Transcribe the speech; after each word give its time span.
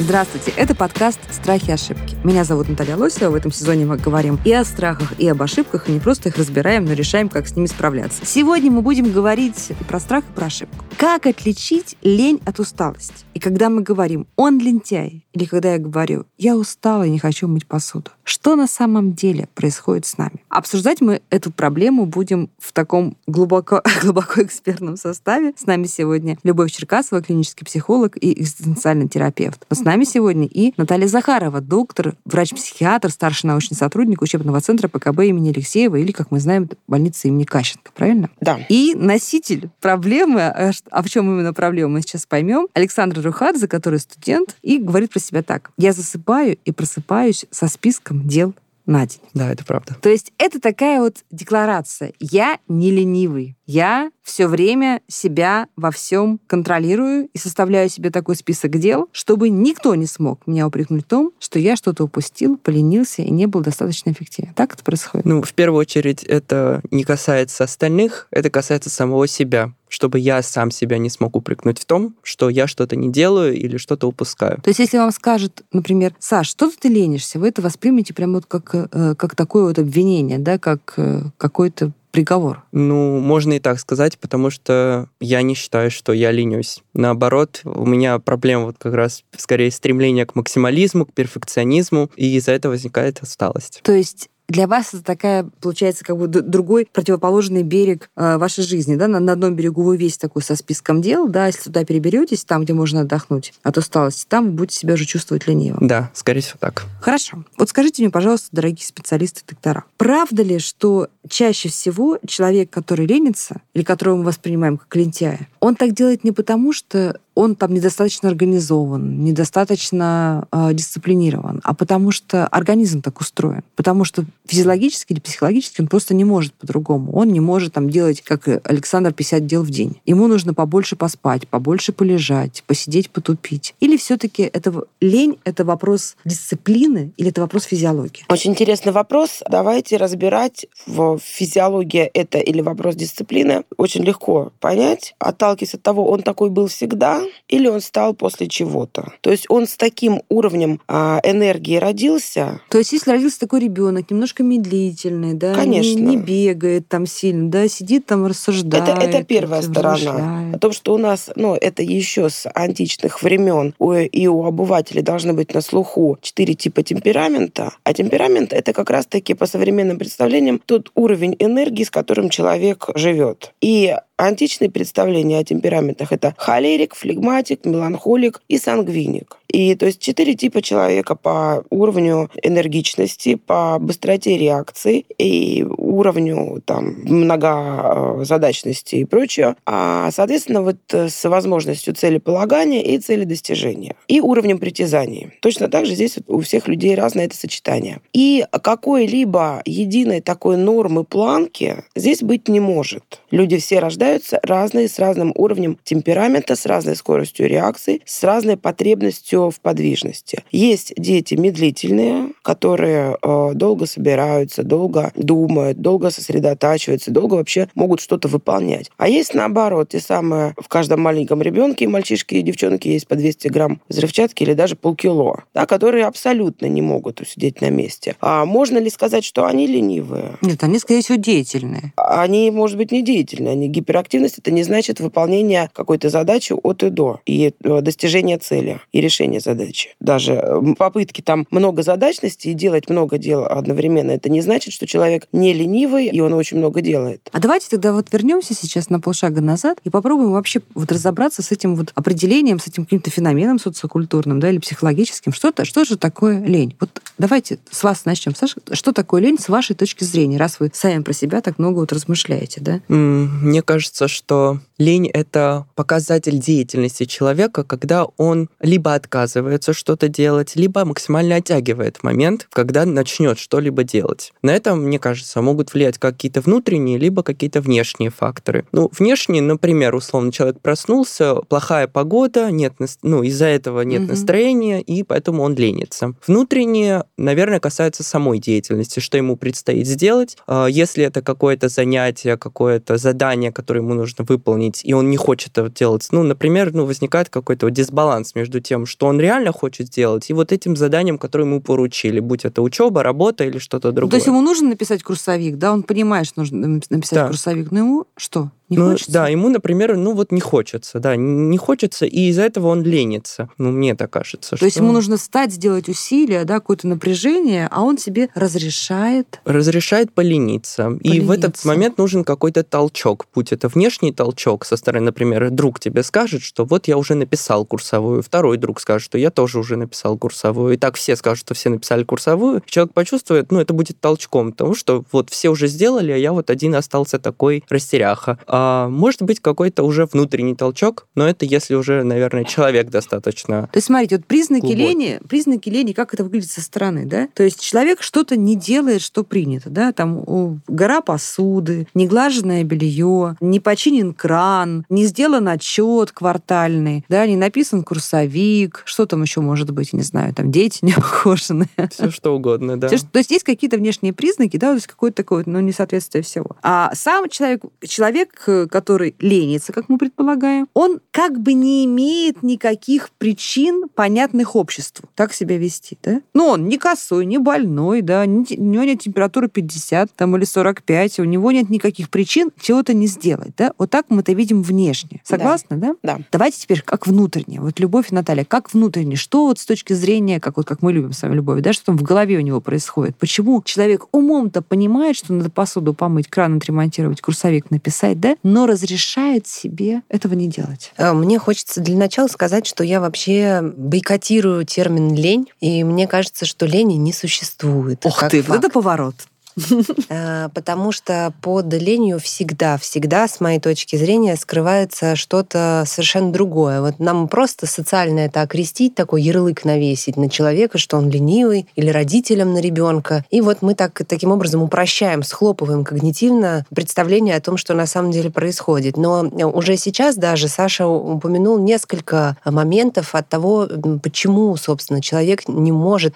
Здравствуйте, 0.00 0.52
это 0.56 0.76
подкаст 0.76 1.18
«Страхи 1.28 1.70
и 1.70 1.72
ошибки». 1.72 2.14
Меня 2.22 2.44
зовут 2.44 2.68
Наталья 2.68 2.96
Лосева. 2.96 3.30
В 3.30 3.34
этом 3.34 3.50
сезоне 3.50 3.84
мы 3.84 3.96
говорим 3.96 4.38
и 4.44 4.52
о 4.52 4.64
страхах, 4.64 5.18
и 5.18 5.26
об 5.26 5.42
ошибках, 5.42 5.88
и 5.88 5.92
не 5.92 5.98
просто 5.98 6.28
их 6.28 6.36
разбираем, 6.36 6.84
но 6.84 6.92
решаем, 6.92 7.28
как 7.28 7.48
с 7.48 7.56
ними 7.56 7.66
справляться. 7.66 8.24
Сегодня 8.24 8.70
мы 8.70 8.82
будем 8.82 9.10
говорить 9.10 9.70
и 9.70 9.84
про 9.84 9.98
страх, 9.98 10.22
и 10.30 10.32
про 10.32 10.46
ошибку. 10.46 10.84
Как 10.96 11.26
отличить 11.26 11.96
лень 12.02 12.40
от 12.46 12.60
усталости? 12.60 13.24
И 13.34 13.40
когда 13.40 13.70
мы 13.70 13.82
говорим 13.82 14.28
«он 14.36 14.60
лентяй», 14.60 15.26
или 15.38 15.44
когда 15.46 15.72
я 15.72 15.78
говорю 15.78 16.26
«я 16.36 16.56
устала 16.56 17.04
и 17.06 17.10
не 17.10 17.18
хочу 17.18 17.46
мыть 17.46 17.66
посуду», 17.66 18.10
что 18.24 18.56
на 18.56 18.66
самом 18.66 19.14
деле 19.14 19.48
происходит 19.54 20.04
с 20.04 20.18
нами? 20.18 20.42
Обсуждать 20.48 21.00
мы 21.00 21.22
эту 21.30 21.50
проблему 21.52 22.06
будем 22.06 22.50
в 22.58 22.72
таком 22.72 23.16
глубоко, 23.26 23.82
глубоко 24.02 24.42
экспертном 24.42 24.96
составе. 24.96 25.54
С 25.56 25.66
нами 25.66 25.84
сегодня 25.86 26.36
Любовь 26.42 26.72
Черкасова, 26.72 27.22
клинический 27.22 27.64
психолог 27.64 28.16
и 28.16 28.32
экзистенциальный 28.40 29.08
терапевт. 29.08 29.64
Но 29.70 29.76
с 29.76 29.80
нами 29.80 30.04
сегодня 30.04 30.46
и 30.46 30.74
Наталья 30.76 31.06
Захарова, 31.06 31.60
доктор, 31.60 32.16
врач-психиатр, 32.24 33.10
старший 33.10 33.46
научный 33.46 33.76
сотрудник 33.76 34.20
учебного 34.22 34.60
центра 34.60 34.88
ПКБ 34.88 35.20
имени 35.20 35.50
Алексеева 35.50 35.96
или, 35.96 36.12
как 36.12 36.30
мы 36.30 36.40
знаем, 36.40 36.68
больницы 36.86 37.28
имени 37.28 37.44
Кащенко. 37.44 37.92
Правильно? 37.94 38.28
Да. 38.40 38.58
И 38.68 38.94
носитель 38.94 39.70
проблемы, 39.80 40.42
а 40.42 40.72
ш- 40.72 40.82
а 40.90 41.02
в 41.02 41.08
чем 41.08 41.26
именно 41.30 41.52
проблема, 41.54 41.94
мы 41.94 42.02
сейчас 42.02 42.26
поймем, 42.26 42.68
Александр 42.74 43.20
Рухадзе, 43.22 43.68
который 43.68 44.00
студент, 44.00 44.56
и 44.62 44.78
говорит 44.78 45.12
про 45.12 45.20
себя 45.28 45.42
так. 45.42 45.70
Я 45.76 45.92
засыпаю 45.92 46.56
и 46.64 46.72
просыпаюсь 46.72 47.46
со 47.50 47.68
списком 47.68 48.26
дел 48.26 48.54
на 48.86 49.06
день. 49.06 49.20
Да, 49.34 49.50
это 49.50 49.64
правда. 49.64 49.96
То 50.00 50.08
есть 50.08 50.32
это 50.38 50.60
такая 50.60 51.00
вот 51.00 51.18
декларация. 51.30 52.12
Я 52.18 52.58
не 52.68 52.90
ленивый. 52.90 53.57
Я 53.68 54.10
все 54.22 54.46
время 54.46 55.02
себя 55.08 55.66
во 55.76 55.90
всем 55.90 56.40
контролирую 56.46 57.28
и 57.34 57.38
составляю 57.38 57.90
себе 57.90 58.08
такой 58.08 58.34
список 58.34 58.78
дел, 58.78 59.10
чтобы 59.12 59.50
никто 59.50 59.94
не 59.94 60.06
смог 60.06 60.46
меня 60.46 60.66
упрекнуть 60.66 61.04
в 61.04 61.06
том, 61.06 61.32
что 61.38 61.58
я 61.58 61.76
что-то 61.76 62.04
упустил, 62.04 62.56
поленился 62.56 63.20
и 63.20 63.30
не 63.30 63.44
был 63.44 63.60
достаточно 63.60 64.10
эффективен. 64.10 64.54
Так 64.54 64.72
это 64.72 64.82
происходит? 64.82 65.26
Ну, 65.26 65.42
в 65.42 65.52
первую 65.52 65.80
очередь, 65.80 66.24
это 66.24 66.80
не 66.90 67.04
касается 67.04 67.64
остальных, 67.64 68.26
это 68.30 68.48
касается 68.48 68.88
самого 68.88 69.28
себя 69.28 69.72
чтобы 69.90 70.18
я 70.18 70.42
сам 70.42 70.70
себя 70.70 70.98
не 70.98 71.08
смог 71.08 71.34
упрекнуть 71.34 71.78
в 71.78 71.86
том, 71.86 72.14
что 72.22 72.50
я 72.50 72.66
что-то 72.66 72.94
не 72.94 73.10
делаю 73.10 73.54
или 73.54 73.78
что-то 73.78 74.06
упускаю. 74.06 74.60
То 74.62 74.68
есть, 74.68 74.80
если 74.80 74.98
вам 74.98 75.10
скажут, 75.10 75.62
например, 75.72 76.14
Саш, 76.18 76.46
что 76.46 76.70
ты 76.70 76.88
ленишься, 76.88 77.38
вы 77.38 77.48
это 77.48 77.62
воспримете 77.62 78.12
прямо 78.12 78.34
вот 78.34 78.46
как, 78.46 78.74
э, 78.74 79.14
как 79.16 79.34
такое 79.34 79.64
вот 79.64 79.78
обвинение, 79.78 80.38
да, 80.38 80.58
как 80.58 80.92
э, 80.98 81.22
какой-то 81.38 81.92
приговор. 82.10 82.64
Ну, 82.72 83.18
можно 83.18 83.54
и 83.54 83.58
так 83.58 83.78
сказать, 83.78 84.18
потому 84.18 84.50
что 84.50 85.08
я 85.20 85.42
не 85.42 85.54
считаю, 85.54 85.90
что 85.90 86.12
я 86.12 86.30
ленюсь. 86.30 86.82
Наоборот, 86.94 87.60
у 87.64 87.86
меня 87.86 88.18
проблема 88.18 88.66
вот 88.66 88.76
как 88.78 88.94
раз 88.94 89.24
скорее 89.36 89.70
стремление 89.70 90.26
к 90.26 90.34
максимализму, 90.34 91.06
к 91.06 91.12
перфекционизму, 91.12 92.10
и 92.16 92.36
из-за 92.36 92.52
этого 92.52 92.72
возникает 92.72 93.22
усталость. 93.22 93.80
То 93.82 93.92
есть 93.92 94.28
для 94.48 94.66
вас 94.66 94.94
это 94.94 95.02
такая, 95.02 95.48
получается, 95.60 96.04
как 96.04 96.16
бы 96.16 96.26
другой 96.26 96.88
противоположный 96.90 97.62
берег 97.62 98.10
э, 98.16 98.38
вашей 98.38 98.64
жизни, 98.64 98.96
да? 98.96 99.06
На, 99.06 99.20
на 99.20 99.32
одном 99.32 99.54
берегу 99.54 99.82
вы 99.82 99.96
весь 99.96 100.16
такой 100.16 100.42
со 100.42 100.56
списком 100.56 101.02
дел, 101.02 101.28
да, 101.28 101.46
если 101.46 101.64
туда 101.64 101.84
переберетесь, 101.84 102.44
там, 102.44 102.64
где 102.64 102.72
можно 102.72 103.02
отдохнуть 103.02 103.52
от 103.62 103.76
усталости, 103.76 104.24
там 104.26 104.46
вы 104.46 104.50
будете 104.52 104.78
себя 104.78 104.94
уже 104.94 105.04
чувствовать 105.04 105.46
лениво. 105.46 105.78
Да, 105.80 106.10
скорее 106.14 106.40
всего 106.40 106.56
так. 106.60 106.84
Хорошо. 107.00 107.44
Вот 107.58 107.68
скажите 107.68 108.02
мне, 108.02 108.10
пожалуйста, 108.10 108.48
дорогие 108.52 108.86
специалисты 108.86 109.42
доктора, 109.46 109.84
правда 109.98 110.42
ли, 110.42 110.58
что 110.58 111.08
чаще 111.28 111.68
всего 111.68 112.18
человек, 112.26 112.70
который 112.70 113.06
ленится, 113.06 113.60
или 113.74 113.82
которого 113.82 114.16
мы 114.16 114.24
воспринимаем 114.24 114.78
как 114.78 114.94
лентяя, 114.96 115.46
он 115.60 115.74
так 115.74 115.92
делает 115.92 116.24
не 116.24 116.32
потому, 116.32 116.72
что 116.72 117.20
он 117.38 117.54
там 117.54 117.72
недостаточно 117.72 118.28
организован, 118.28 119.22
недостаточно 119.22 120.48
э, 120.50 120.70
дисциплинирован, 120.72 121.60
а 121.62 121.72
потому 121.72 122.10
что 122.10 122.48
организм 122.48 123.00
так 123.00 123.20
устроен. 123.20 123.62
Потому 123.76 124.04
что 124.04 124.24
физиологически 124.46 125.12
или 125.12 125.20
психологически 125.20 125.80
он 125.80 125.86
просто 125.86 126.14
не 126.14 126.24
может 126.24 126.52
по-другому. 126.54 127.12
Он 127.12 127.28
не 127.28 127.38
может 127.38 127.74
там 127.74 127.90
делать, 127.90 128.22
как 128.22 128.48
Александр, 128.64 129.12
50 129.12 129.46
дел 129.46 129.62
в 129.62 129.70
день. 129.70 130.00
Ему 130.04 130.26
нужно 130.26 130.52
побольше 130.52 130.96
поспать, 130.96 131.46
побольше 131.46 131.92
полежать, 131.92 132.64
посидеть, 132.66 133.08
потупить. 133.10 133.76
Или 133.78 133.96
все-таки 133.96 134.42
это 134.42 134.74
лень— 135.00 135.38
это 135.44 135.64
вопрос 135.64 136.16
дисциплины 136.24 137.12
или 137.18 137.30
это 137.30 137.42
вопрос 137.42 137.62
физиологии? 137.62 138.24
Очень 138.28 138.50
интересный 138.50 138.90
вопрос. 138.90 139.44
Давайте 139.48 139.96
разбирать, 139.96 140.66
в 140.88 141.20
физиология 141.22 142.10
это 142.12 142.38
или 142.38 142.62
вопрос 142.62 142.96
дисциплины. 142.96 143.62
Очень 143.76 144.02
легко 144.02 144.50
понять, 144.58 145.14
отталкиваясь 145.20 145.74
от 145.74 145.82
того, 145.82 146.10
он 146.10 146.22
такой 146.22 146.50
был 146.50 146.66
всегда 146.66 147.27
или 147.48 147.68
он 147.68 147.80
стал 147.80 148.14
после 148.14 148.48
чего-то. 148.48 149.12
То 149.20 149.30
есть 149.30 149.46
он 149.48 149.66
с 149.66 149.76
таким 149.76 150.22
уровнем 150.28 150.80
а, 150.88 151.20
энергии 151.24 151.76
родился, 151.76 152.60
То 152.68 152.78
есть, 152.78 152.92
если 152.92 153.10
родился 153.10 153.40
такой 153.40 153.60
ребенок, 153.60 154.10
немножко 154.10 154.42
медлительный, 154.42 155.34
да, 155.34 155.50
не- 155.50 155.54
Конечно. 155.54 155.98
Не, 155.98 156.16
бегает 156.16 156.88
там 156.88 157.06
сильно, 157.06 157.50
да, 157.50 157.68
сидит 157.68 158.06
там, 158.06 158.26
рассуждает. 158.26 158.88
это, 158.88 159.00
это 159.00 159.24
первая 159.24 159.62
сторона. 159.62 159.94
размышляет. 159.94 160.54
О 160.56 160.58
том, 160.58 160.72
что 160.72 160.94
у 160.94 160.98
нас, 160.98 161.30
ну, 161.36 161.54
это 161.54 161.82
еще 161.82 162.28
с 162.28 162.48
античных 162.54 163.22
времен 163.22 163.74
у- 163.78 163.92
и 163.92 164.26
у 164.26 164.44
обывателей 164.44 165.02
должны 165.02 165.32
быть 165.32 165.54
на 165.54 165.60
слуху 165.60 166.18
четыре 166.22 166.54
типа 166.54 166.82
темперамента. 166.82 167.74
А 167.84 167.92
темперамент 167.92 168.52
это 168.52 168.72
как 168.72 168.90
раз-таки 168.90 169.34
по 169.34 169.46
современным 169.46 169.98
представлениям 169.98 170.60
тот 170.64 170.90
уровень 170.94 171.36
энергии, 171.38 171.84
с 171.84 171.90
которым 171.90 172.28
человек 172.30 172.86
живет. 172.94 173.52
И 173.60 173.94
античные 174.18 174.70
представления 174.70 175.38
о 175.38 175.44
темпераментах 175.44 176.12
это 176.12 176.34
холерик, 176.36 176.94
флегматик, 176.94 177.64
меланхолик 177.64 178.42
и 178.48 178.58
сангвиник. 178.58 179.38
И 179.48 179.74
то 179.74 179.86
есть 179.86 180.00
четыре 180.00 180.34
типа 180.34 180.62
человека 180.62 181.14
по 181.14 181.64
уровню 181.70 182.30
энергичности, 182.42 183.34
по 183.34 183.78
быстроте 183.80 184.36
реакции 184.36 185.06
и 185.16 185.64
уровню 185.64 186.62
там 186.64 186.96
многозадачности 187.04 188.96
и 188.96 189.04
прочее. 189.04 189.56
А, 189.64 190.10
соответственно, 190.10 190.62
вот 190.62 190.76
э, 190.92 191.08
с 191.08 191.28
возможностью 191.28 191.94
целеполагания 191.94 192.82
и 192.82 192.98
целедостижения. 192.98 193.96
И 194.06 194.20
уровнем 194.20 194.58
притязаний. 194.58 195.32
Точно 195.40 195.68
так 195.68 195.86
же 195.86 195.94
здесь 195.94 196.16
вот 196.16 196.36
у 196.36 196.40
всех 196.40 196.68
людей 196.68 196.94
разное 196.94 197.26
это 197.26 197.36
сочетание. 197.36 198.00
И 198.12 198.44
какой-либо 198.62 199.62
единой 199.64 200.20
такой 200.20 200.56
нормы 200.56 201.04
планки 201.04 201.84
здесь 201.94 202.22
быть 202.22 202.48
не 202.48 202.60
может. 202.60 203.20
Люди 203.30 203.58
все 203.58 203.78
рождаются 203.78 204.40
разные, 204.42 204.88
с 204.88 204.98
разным 204.98 205.32
уровнем 205.34 205.78
темперамента, 205.84 206.54
с 206.54 206.66
разной 206.66 206.96
скоростью 206.96 207.48
реакции, 207.48 208.02
с 208.04 208.22
разной 208.22 208.56
потребностью 208.56 209.37
в 209.38 209.60
подвижности. 209.60 210.42
Есть 210.50 210.92
дети 210.96 211.34
медлительные, 211.34 212.32
которые 212.42 213.16
э, 213.22 213.50
долго 213.54 213.86
собираются, 213.86 214.62
долго 214.62 215.12
думают, 215.14 215.80
долго 215.80 216.10
сосредотачиваются, 216.10 217.10
долго 217.10 217.34
вообще 217.34 217.68
могут 217.74 218.00
что-то 218.00 218.28
выполнять. 218.28 218.90
А 218.96 219.08
есть 219.08 219.34
наоборот, 219.34 219.90
те 219.90 220.00
самые 220.00 220.54
в 220.56 220.68
каждом 220.68 221.00
маленьком 221.00 221.42
ребенке, 221.42 221.86
мальчишки 221.88 222.34
и 222.34 222.42
девчонки 222.42 222.88
есть 222.88 223.06
по 223.06 223.16
200 223.16 223.48
грамм 223.48 223.80
взрывчатки 223.88 224.42
или 224.42 224.54
даже 224.54 224.76
полкило, 224.76 225.44
да, 225.54 225.66
которые 225.66 226.06
абсолютно 226.06 226.66
не 226.66 226.82
могут 226.82 227.20
усидеть 227.20 227.60
на 227.60 227.70
месте. 227.70 228.16
А 228.20 228.44
можно 228.44 228.78
ли 228.78 228.90
сказать, 228.90 229.24
что 229.24 229.46
они 229.46 229.66
ленивые? 229.66 230.38
Нет, 230.42 230.62
они, 230.62 230.78
скорее 230.78 231.02
всего, 231.02 231.16
деятельные. 231.16 231.92
они, 231.96 232.50
может 232.50 232.76
быть, 232.76 232.92
не 232.92 233.02
деятельны. 233.02 233.48
Они 233.48 233.68
гиперактивность 233.68 234.38
это 234.38 234.50
не 234.50 234.62
значит 234.62 235.00
выполнение 235.00 235.70
какой-то 235.72 236.08
задачи 236.08 236.52
от 236.52 236.82
и 236.82 236.90
до 236.90 237.20
и 237.26 237.52
э, 237.62 237.80
достижение 237.80 238.38
цели 238.38 238.80
и 238.92 239.00
решение 239.00 239.27
задачи. 239.36 239.90
Даже 240.00 240.32
э, 240.32 240.60
попытки 240.76 241.20
там 241.20 241.46
многозадачности 241.50 242.48
и 242.48 242.54
делать 242.54 242.88
много 242.88 243.18
дел 243.18 243.44
одновременно, 243.44 244.12
это 244.12 244.30
не 244.30 244.40
значит, 244.40 244.72
что 244.72 244.86
человек 244.86 245.26
не 245.32 245.52
ленивый 245.52 246.06
и 246.06 246.20
он 246.20 246.32
очень 246.32 246.56
много 246.56 246.80
делает. 246.80 247.28
А 247.32 247.40
давайте 247.40 247.68
тогда 247.68 247.92
вот 247.92 248.12
вернемся 248.12 248.54
сейчас 248.54 248.88
на 248.90 249.00
полшага 249.00 249.40
назад 249.40 249.78
и 249.84 249.90
попробуем 249.90 250.32
вообще 250.32 250.60
вот 250.74 250.90
разобраться 250.90 251.42
с 251.42 251.52
этим 251.52 251.76
вот 251.76 251.92
определением, 251.94 252.58
с 252.58 252.66
этим 252.66 252.84
каким-то 252.84 253.10
феноменом 253.10 253.58
социокультурным, 253.58 254.40
да, 254.40 254.50
или 254.50 254.58
психологическим. 254.58 255.32
Что-то, 255.32 255.64
что 255.64 255.84
же 255.84 255.96
такое 255.96 256.40
лень? 256.40 256.76
Вот 256.80 256.90
давайте 257.18 257.58
с 257.70 257.82
вас 257.82 258.04
начнем. 258.04 258.34
Саша, 258.34 258.56
что 258.72 258.92
такое 258.92 259.20
лень 259.20 259.38
с 259.38 259.48
вашей 259.48 259.76
точки 259.76 260.04
зрения, 260.04 260.38
раз 260.38 260.60
вы 260.60 260.70
сами 260.72 261.02
про 261.02 261.12
себя 261.12 261.40
так 261.40 261.58
много 261.58 261.80
вот 261.80 261.92
размышляете, 261.92 262.60
да? 262.60 262.80
Мне 262.88 263.62
кажется, 263.62 264.08
что 264.08 264.60
Лень— 264.78 265.08
это 265.12 265.66
показатель 265.74 266.38
деятельности 266.38 267.04
человека, 267.04 267.64
когда 267.64 268.04
он 268.16 268.48
либо 268.60 268.94
отказывается 268.94 269.72
что-то 269.72 270.08
делать, 270.08 270.54
либо 270.54 270.84
максимально 270.84 271.36
оттягивает 271.36 272.02
момент, 272.04 272.46
когда 272.52 272.84
начнет 272.84 273.38
что-либо 273.38 273.82
делать. 273.82 274.32
На 274.42 274.54
это, 274.54 274.76
мне 274.76 275.00
кажется, 275.00 275.42
могут 275.42 275.74
влиять 275.74 275.98
какие-то 275.98 276.40
внутренние, 276.40 276.96
либо 276.98 277.24
какие-то 277.24 277.60
внешние 277.60 278.10
факторы. 278.10 278.66
Ну, 278.70 278.88
внешние, 278.96 279.42
например, 279.42 279.96
условно, 279.96 280.30
человек 280.30 280.60
проснулся, 280.60 281.34
плохая 281.48 281.88
погода, 281.88 282.50
нет, 282.52 282.74
ну, 283.02 283.24
из-за 283.24 283.46
этого 283.46 283.80
нет 283.80 284.02
угу. 284.02 284.10
настроения, 284.10 284.80
и 284.80 285.02
поэтому 285.02 285.42
он 285.42 285.56
ленится. 285.56 286.14
Внутренние, 286.26 287.04
наверное, 287.16 287.58
касаются 287.58 288.04
самой 288.04 288.38
деятельности, 288.38 289.00
что 289.00 289.16
ему 289.16 289.36
предстоит 289.36 289.88
сделать. 289.88 290.36
А, 290.46 290.66
если 290.66 291.04
это 291.04 291.20
какое-то 291.20 291.68
занятие, 291.68 292.36
какое-то 292.36 292.96
задание, 292.96 293.50
которое 293.50 293.80
ему 293.80 293.94
нужно 293.94 294.24
выполнить, 294.24 294.67
и 294.82 294.92
он 294.92 295.10
не 295.10 295.16
хочет 295.16 295.58
это 295.58 295.70
делать, 295.70 296.06
ну, 296.10 296.22
например, 296.22 296.72
ну, 296.72 296.84
возникает 296.84 297.28
какой-то 297.28 297.66
вот 297.66 297.72
дисбаланс 297.72 298.34
между 298.34 298.60
тем, 298.60 298.86
что 298.86 299.06
он 299.06 299.20
реально 299.20 299.52
хочет 299.52 299.88
сделать, 299.88 300.30
и 300.30 300.32
вот 300.32 300.52
этим 300.52 300.76
заданием, 300.76 301.18
которое 301.18 301.44
ему 301.44 301.60
поручили, 301.60 302.20
будь 302.20 302.44
это 302.44 302.62
учеба, 302.62 303.02
работа 303.02 303.44
или 303.44 303.58
что-то 303.58 303.92
другое. 303.92 304.10
То 304.10 304.16
есть 304.16 304.26
ему 304.26 304.40
нужно 304.40 304.68
написать 304.68 305.02
курсовик, 305.02 305.56
да, 305.56 305.72
он 305.72 305.82
понимает, 305.82 306.26
что 306.26 306.40
нужно 306.40 306.80
написать 306.90 307.18
да. 307.18 307.26
курсовик, 307.28 307.70
но 307.70 307.78
ему 307.78 308.04
что? 308.16 308.50
Не 308.68 308.76
ну, 308.76 308.90
хочется? 308.90 309.12
Да, 309.12 309.28
ему, 309.28 309.48
например, 309.48 309.96
ну 309.96 310.14
вот 310.14 310.32
не 310.32 310.40
хочется, 310.40 311.00
да, 311.00 311.16
не 311.16 311.56
хочется, 311.58 312.06
и 312.06 312.28
из-за 312.28 312.42
этого 312.42 312.68
он 312.68 312.82
ленится. 312.82 313.48
Ну, 313.58 313.70
мне 313.70 313.94
так 313.94 314.10
кажется. 314.10 314.50
То 314.50 314.56
что... 314.56 314.64
есть 314.64 314.76
ему 314.76 314.92
нужно 314.92 315.16
встать, 315.16 315.52
сделать 315.52 315.88
усилия, 315.88 316.44
да, 316.44 316.54
какое-то 316.54 316.86
напряжение, 316.86 317.68
а 317.70 317.82
он 317.82 317.98
себе 317.98 318.28
разрешает... 318.34 319.40
Разрешает 319.44 320.12
полениться. 320.12 320.84
полениться. 320.84 320.88
И 321.02 321.20
в 321.20 321.30
этот 321.30 321.64
момент 321.64 321.98
нужен 321.98 322.24
какой-то 322.24 322.62
толчок. 322.62 323.26
Будь 323.34 323.52
это 323.52 323.68
внешний 323.68 324.12
толчок 324.12 324.64
со 324.64 324.76
стороны, 324.76 325.06
например, 325.06 325.50
друг 325.50 325.80
тебе 325.80 326.02
скажет, 326.02 326.42
что 326.42 326.64
вот 326.64 326.88
я 326.88 326.98
уже 326.98 327.14
написал 327.14 327.64
курсовую, 327.64 328.22
второй 328.22 328.58
друг 328.58 328.80
скажет, 328.80 329.04
что 329.04 329.18
я 329.18 329.30
тоже 329.30 329.58
уже 329.58 329.76
написал 329.76 330.18
курсовую, 330.18 330.74
и 330.74 330.76
так 330.76 330.96
все 330.96 331.16
скажут, 331.16 331.40
что 331.40 331.54
все 331.54 331.70
написали 331.70 332.04
курсовую. 332.04 332.62
Человек 332.66 332.92
почувствует, 332.92 333.50
ну, 333.50 333.60
это 333.60 333.72
будет 333.72 334.00
толчком 334.00 334.52
того, 334.52 334.74
что 334.74 335.04
вот 335.12 335.30
все 335.30 335.48
уже 335.48 335.68
сделали, 335.68 336.12
а 336.12 336.16
я 336.16 336.32
вот 336.32 336.50
один 336.50 336.74
остался 336.74 337.18
такой 337.18 337.64
растеряха 337.68 338.38
а, 338.46 338.57
может 338.88 339.22
быть 339.22 339.40
какой-то 339.40 339.82
уже 339.82 340.06
внутренний 340.06 340.54
толчок, 340.54 341.06
но 341.14 341.28
это 341.28 341.44
если 341.44 341.74
уже, 341.74 342.02
наверное, 342.02 342.44
человек 342.44 342.90
достаточно. 342.90 343.68
То 343.72 343.76
есть, 343.76 343.86
смотрите, 343.86 344.16
вот 344.16 344.26
признаки 344.26 344.62
глубокий. 344.62 344.82
лени, 344.82 345.20
признаки 345.28 345.68
лени, 345.68 345.92
как 345.92 346.14
это 346.14 346.24
выглядит 346.24 346.50
со 346.50 346.60
стороны, 346.60 347.06
да? 347.06 347.28
То 347.34 347.42
есть 347.42 347.60
человек 347.60 348.02
что-то 348.02 348.36
не 348.36 348.56
делает, 348.56 349.02
что 349.02 349.24
принято, 349.24 349.70
да? 349.70 349.92
Там 349.92 350.60
гора 350.68 351.00
посуды, 351.00 351.86
неглаженное 351.94 352.64
белье, 352.64 353.36
не 353.40 353.60
починен 353.60 354.14
кран, 354.14 354.84
не 354.88 355.04
сделан 355.04 355.48
отчет 355.48 356.12
квартальный, 356.12 357.04
да, 357.08 357.26
не 357.26 357.36
написан 357.36 357.82
курсовик, 357.82 358.82
что 358.84 359.06
там 359.06 359.22
еще 359.22 359.40
может 359.40 359.70
быть, 359.70 359.92
не 359.92 360.02
знаю, 360.02 360.34
там 360.34 360.50
дети 360.50 360.78
не 360.82 360.94
ухоженные. 360.94 361.68
Все 361.90 362.10
что 362.10 362.34
угодно, 362.34 362.78
да. 362.78 362.88
Все, 362.88 362.98
то 362.98 363.18
есть 363.18 363.30
есть 363.30 363.44
какие-то 363.44 363.76
внешние 363.76 364.12
признаки, 364.12 364.56
да, 364.56 364.68
то 364.68 364.74
есть 364.74 364.86
какое-то 364.86 365.16
такое, 365.16 365.42
ну, 365.46 365.60
несоответствие 365.60 366.22
всего. 366.22 366.56
А 366.62 366.90
сам 366.94 367.28
человек, 367.28 367.62
человек 367.86 368.47
который 368.70 369.14
ленится, 369.18 369.72
как 369.72 369.88
мы 369.88 369.98
предполагаем, 369.98 370.68
он 370.74 371.00
как 371.10 371.40
бы 371.40 371.52
не 371.52 371.84
имеет 371.84 372.42
никаких 372.42 373.10
причин, 373.10 373.84
понятных 373.94 374.56
обществу, 374.56 375.08
так 375.14 375.32
себя 375.32 375.58
вести, 375.58 375.98
да? 376.02 376.20
Ну, 376.34 376.46
он 376.46 376.68
не 376.68 376.78
косой, 376.78 377.26
не 377.26 377.38
больной, 377.38 378.02
да, 378.02 378.22
у 378.22 378.26
него 378.26 378.84
нет 378.84 379.00
температуры 379.00 379.48
50 379.48 380.12
там, 380.14 380.36
или 380.36 380.44
45, 380.44 381.20
у 381.20 381.24
него 381.24 381.50
нет 381.52 381.70
никаких 381.70 382.10
причин 382.10 382.50
чего-то 382.60 382.94
не 382.94 383.06
сделать, 383.06 383.52
да? 383.56 383.72
Вот 383.78 383.90
так 383.90 384.06
мы 384.08 384.20
это 384.20 384.32
видим 384.32 384.62
внешне. 384.62 385.20
Согласны, 385.24 385.76
да? 385.76 385.94
Да. 386.02 386.18
Давайте 386.32 386.58
теперь 386.58 386.82
как 386.82 387.06
внутренне. 387.06 387.60
Вот 387.60 387.78
любовь, 387.80 388.10
Наталья, 388.10 388.44
как 388.44 388.72
внутренне? 388.72 389.16
Что 389.16 389.46
вот 389.46 389.58
с 389.58 389.66
точки 389.66 389.92
зрения, 389.92 390.40
как 390.40 390.56
вот 390.56 390.66
как 390.66 390.82
мы 390.82 390.92
любим 390.92 391.12
с 391.12 391.22
вами 391.22 391.34
любовь, 391.34 391.60
да, 391.62 391.72
что 391.72 391.86
там 391.86 391.98
в 391.98 392.02
голове 392.02 392.38
у 392.38 392.40
него 392.40 392.60
происходит? 392.60 393.16
Почему 393.16 393.62
человек 393.62 394.06
умом-то 394.12 394.62
понимает, 394.62 395.16
что 395.16 395.32
надо 395.32 395.50
посуду 395.50 395.94
помыть, 395.94 396.28
кран 396.28 396.56
отремонтировать, 396.56 397.20
курсовик 397.20 397.70
написать, 397.70 398.20
да, 398.20 398.36
но 398.42 398.66
разрешает 398.66 399.46
себе 399.46 400.02
этого 400.08 400.34
не 400.34 400.48
делать. 400.48 400.92
А, 400.96 401.12
мне 401.12 401.38
хочется 401.38 401.80
для 401.80 401.96
начала 401.96 402.28
сказать, 402.28 402.66
что 402.66 402.84
я 402.84 403.00
вообще 403.00 403.60
бойкотирую 403.62 404.64
термин 404.64 405.14
лень, 405.14 405.48
и 405.60 405.84
мне 405.84 406.06
кажется, 406.06 406.46
что 406.46 406.66
лени 406.66 406.94
не 406.94 407.12
существует. 407.12 408.04
Ух 408.04 408.28
ты, 408.28 408.42
вот 408.42 408.58
это 408.58 408.70
поворот. 408.70 409.14
Э, 410.10 410.48
потому 410.54 410.92
что 410.92 411.32
под 411.42 411.72
ленью 411.72 412.18
всегда, 412.18 412.78
всегда, 412.78 413.28
с 413.28 413.40
моей 413.40 413.58
точки 413.58 413.96
зрения, 413.96 414.36
скрывается 414.36 415.16
что-то 415.16 415.84
совершенно 415.86 416.32
другое. 416.32 416.80
Вот 416.80 416.98
нам 416.98 417.28
просто 417.28 417.66
социально 417.66 418.20
это 418.20 418.40
окрестить, 418.40 418.94
такой 418.94 419.22
ярлык 419.22 419.64
навесить 419.64 420.16
на 420.16 420.30
человека, 420.30 420.78
что 420.78 420.96
он 420.96 421.10
ленивый, 421.10 421.66
или 421.76 421.90
родителям 421.90 422.54
на 422.54 422.58
ребенка. 422.60 423.24
И 423.30 423.40
вот 423.40 423.60
мы 423.60 423.74
так, 423.74 424.00
таким 424.06 424.32
образом 424.32 424.62
упрощаем, 424.62 425.22
схлопываем 425.22 425.84
когнитивно 425.84 426.64
представление 426.74 427.36
о 427.36 427.40
том, 427.40 427.56
что 427.56 427.74
на 427.74 427.86
самом 427.86 428.12
деле 428.12 428.30
происходит. 428.30 428.96
Но 428.96 429.20
уже 429.52 429.76
сейчас 429.76 430.16
даже 430.16 430.48
Саша 430.48 430.86
упомянул 430.86 431.58
несколько 431.58 432.36
моментов 432.44 433.14
от 433.14 433.28
того, 433.28 433.68
почему, 434.02 434.56
собственно, 434.56 435.02
человек 435.02 435.48
не 435.48 435.72
может 435.72 436.14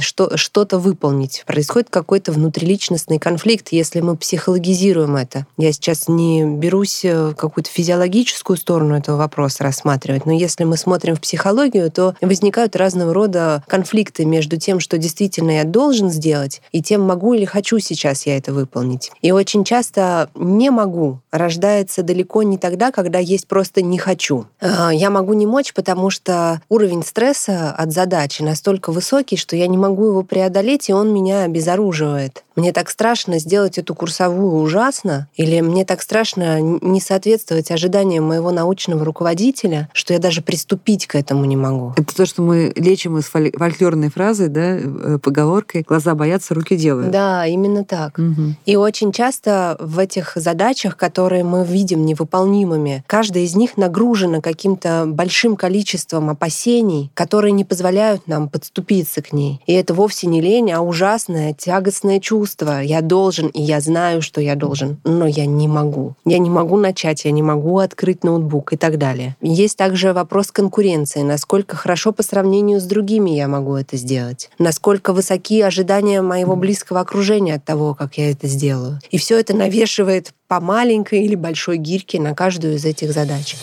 что-то 0.00 0.78
выполнить. 0.78 1.44
Происходит 1.46 1.88
какой-то 1.90 2.32
внутриличный 2.32 2.83
личностный 2.84 3.18
конфликт, 3.18 3.68
если 3.70 4.00
мы 4.02 4.14
психологизируем 4.14 5.16
это. 5.16 5.46
Я 5.56 5.72
сейчас 5.72 6.06
не 6.06 6.44
берусь 6.44 7.02
э, 7.02 7.32
какую-то 7.34 7.70
физиологическую 7.70 8.58
сторону 8.58 8.94
этого 8.94 9.16
вопроса 9.16 9.64
рассматривать, 9.64 10.26
но 10.26 10.32
если 10.32 10.64
мы 10.64 10.76
смотрим 10.76 11.16
в 11.16 11.20
психологию, 11.20 11.90
то 11.90 12.14
возникают 12.20 12.76
разного 12.76 13.14
рода 13.14 13.64
конфликты 13.68 14.26
между 14.26 14.58
тем, 14.58 14.80
что 14.80 14.98
действительно 14.98 15.52
я 15.52 15.64
должен 15.64 16.10
сделать, 16.10 16.60
и 16.72 16.82
тем, 16.82 17.00
могу 17.00 17.32
или 17.32 17.46
хочу 17.46 17.78
сейчас 17.78 18.26
я 18.26 18.36
это 18.36 18.52
выполнить. 18.52 19.10
И 19.22 19.32
очень 19.32 19.64
часто 19.64 20.28
не 20.34 20.68
могу 20.68 21.20
рождается 21.30 22.02
далеко 22.02 22.42
не 22.42 22.58
тогда, 22.58 22.92
когда 22.92 23.18
есть 23.18 23.48
просто 23.48 23.80
не 23.80 23.96
хочу. 23.96 24.44
Э, 24.60 24.90
я 24.92 25.08
могу 25.08 25.32
не 25.32 25.46
мочь, 25.46 25.72
потому 25.72 26.10
что 26.10 26.60
уровень 26.68 27.02
стресса 27.02 27.70
от 27.70 27.92
задачи 27.92 28.42
настолько 28.42 28.92
высокий, 28.92 29.38
что 29.38 29.56
я 29.56 29.68
не 29.68 29.78
могу 29.78 30.08
его 30.08 30.22
преодолеть, 30.22 30.90
и 30.90 30.92
он 30.92 31.14
меня 31.14 31.44
обезоруживает. 31.44 32.43
Мне 32.56 32.72
так 32.72 32.88
страшно 32.88 33.38
сделать 33.38 33.78
эту 33.78 33.94
курсовую 33.94 34.62
ужасно, 34.62 35.28
или 35.34 35.60
мне 35.60 35.84
так 35.84 36.02
страшно 36.02 36.60
не 36.60 37.00
соответствовать 37.00 37.70
ожиданиям 37.70 38.24
моего 38.24 38.50
научного 38.52 39.04
руководителя, 39.04 39.88
что 39.92 40.12
я 40.12 40.18
даже 40.18 40.40
приступить 40.40 41.06
к 41.06 41.16
этому 41.16 41.44
не 41.44 41.56
могу. 41.56 41.92
Это 41.96 42.14
то, 42.14 42.26
что 42.26 42.42
мы 42.42 42.72
лечим 42.76 43.18
из 43.18 43.24
фольклорной 43.24 44.10
фразы, 44.10 44.48
да, 44.48 44.76
э, 44.76 45.18
поговоркой 45.20 45.82
«глаза 45.82 46.14
боятся, 46.14 46.54
руки 46.54 46.76
делают». 46.76 47.10
Да, 47.10 47.46
именно 47.46 47.84
так. 47.84 48.18
Угу. 48.18 48.54
И 48.66 48.76
очень 48.76 49.12
часто 49.12 49.76
в 49.80 49.98
этих 49.98 50.32
задачах, 50.36 50.96
которые 50.96 51.44
мы 51.44 51.64
видим 51.64 52.06
невыполнимыми, 52.06 53.04
каждая 53.06 53.44
из 53.44 53.56
них 53.56 53.76
нагружена 53.76 54.40
каким-то 54.40 55.04
большим 55.06 55.56
количеством 55.56 56.30
опасений, 56.30 57.10
которые 57.14 57.52
не 57.52 57.64
позволяют 57.64 58.28
нам 58.28 58.48
подступиться 58.48 59.22
к 59.22 59.32
ней. 59.32 59.60
И 59.66 59.72
это 59.72 59.94
вовсе 59.94 60.26
не 60.28 60.40
лень, 60.40 60.70
а 60.72 60.80
ужасное, 60.80 61.52
тягостное 61.54 62.20
чувство, 62.20 62.43
чувство, 62.44 62.82
я 62.82 63.00
должен, 63.00 63.48
и 63.48 63.62
я 63.62 63.80
знаю, 63.80 64.20
что 64.20 64.38
я 64.38 64.54
должен, 64.54 64.98
но 65.04 65.26
я 65.26 65.46
не 65.46 65.66
могу. 65.66 66.14
Я 66.26 66.38
не 66.38 66.50
могу 66.50 66.76
начать, 66.76 67.24
я 67.24 67.30
не 67.30 67.42
могу 67.42 67.78
открыть 67.78 68.22
ноутбук 68.22 68.74
и 68.74 68.76
так 68.76 68.98
далее. 68.98 69.34
Есть 69.40 69.78
также 69.78 70.12
вопрос 70.12 70.50
конкуренции, 70.50 71.22
насколько 71.22 71.74
хорошо 71.74 72.12
по 72.12 72.22
сравнению 72.22 72.80
с 72.80 72.84
другими 72.84 73.30
я 73.30 73.48
могу 73.48 73.76
это 73.76 73.96
сделать, 73.96 74.50
насколько 74.58 75.14
высоки 75.14 75.62
ожидания 75.62 76.20
моего 76.20 76.54
близкого 76.54 77.00
окружения 77.00 77.54
от 77.54 77.64
того, 77.64 77.94
как 77.94 78.18
я 78.18 78.30
это 78.30 78.46
сделаю. 78.46 78.98
И 79.10 79.16
все 79.16 79.40
это 79.40 79.56
навешивает 79.56 80.34
по 80.46 80.60
маленькой 80.60 81.24
или 81.24 81.36
большой 81.36 81.78
гирьке 81.78 82.20
на 82.20 82.34
каждую 82.34 82.74
из 82.74 82.84
этих 82.84 83.12
задач. 83.12 83.56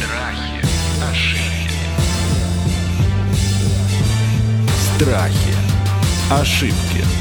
Страхи, 0.00 0.64
ошибки. 1.10 1.78
Страхи, 4.96 5.54
ошибки. 6.30 7.17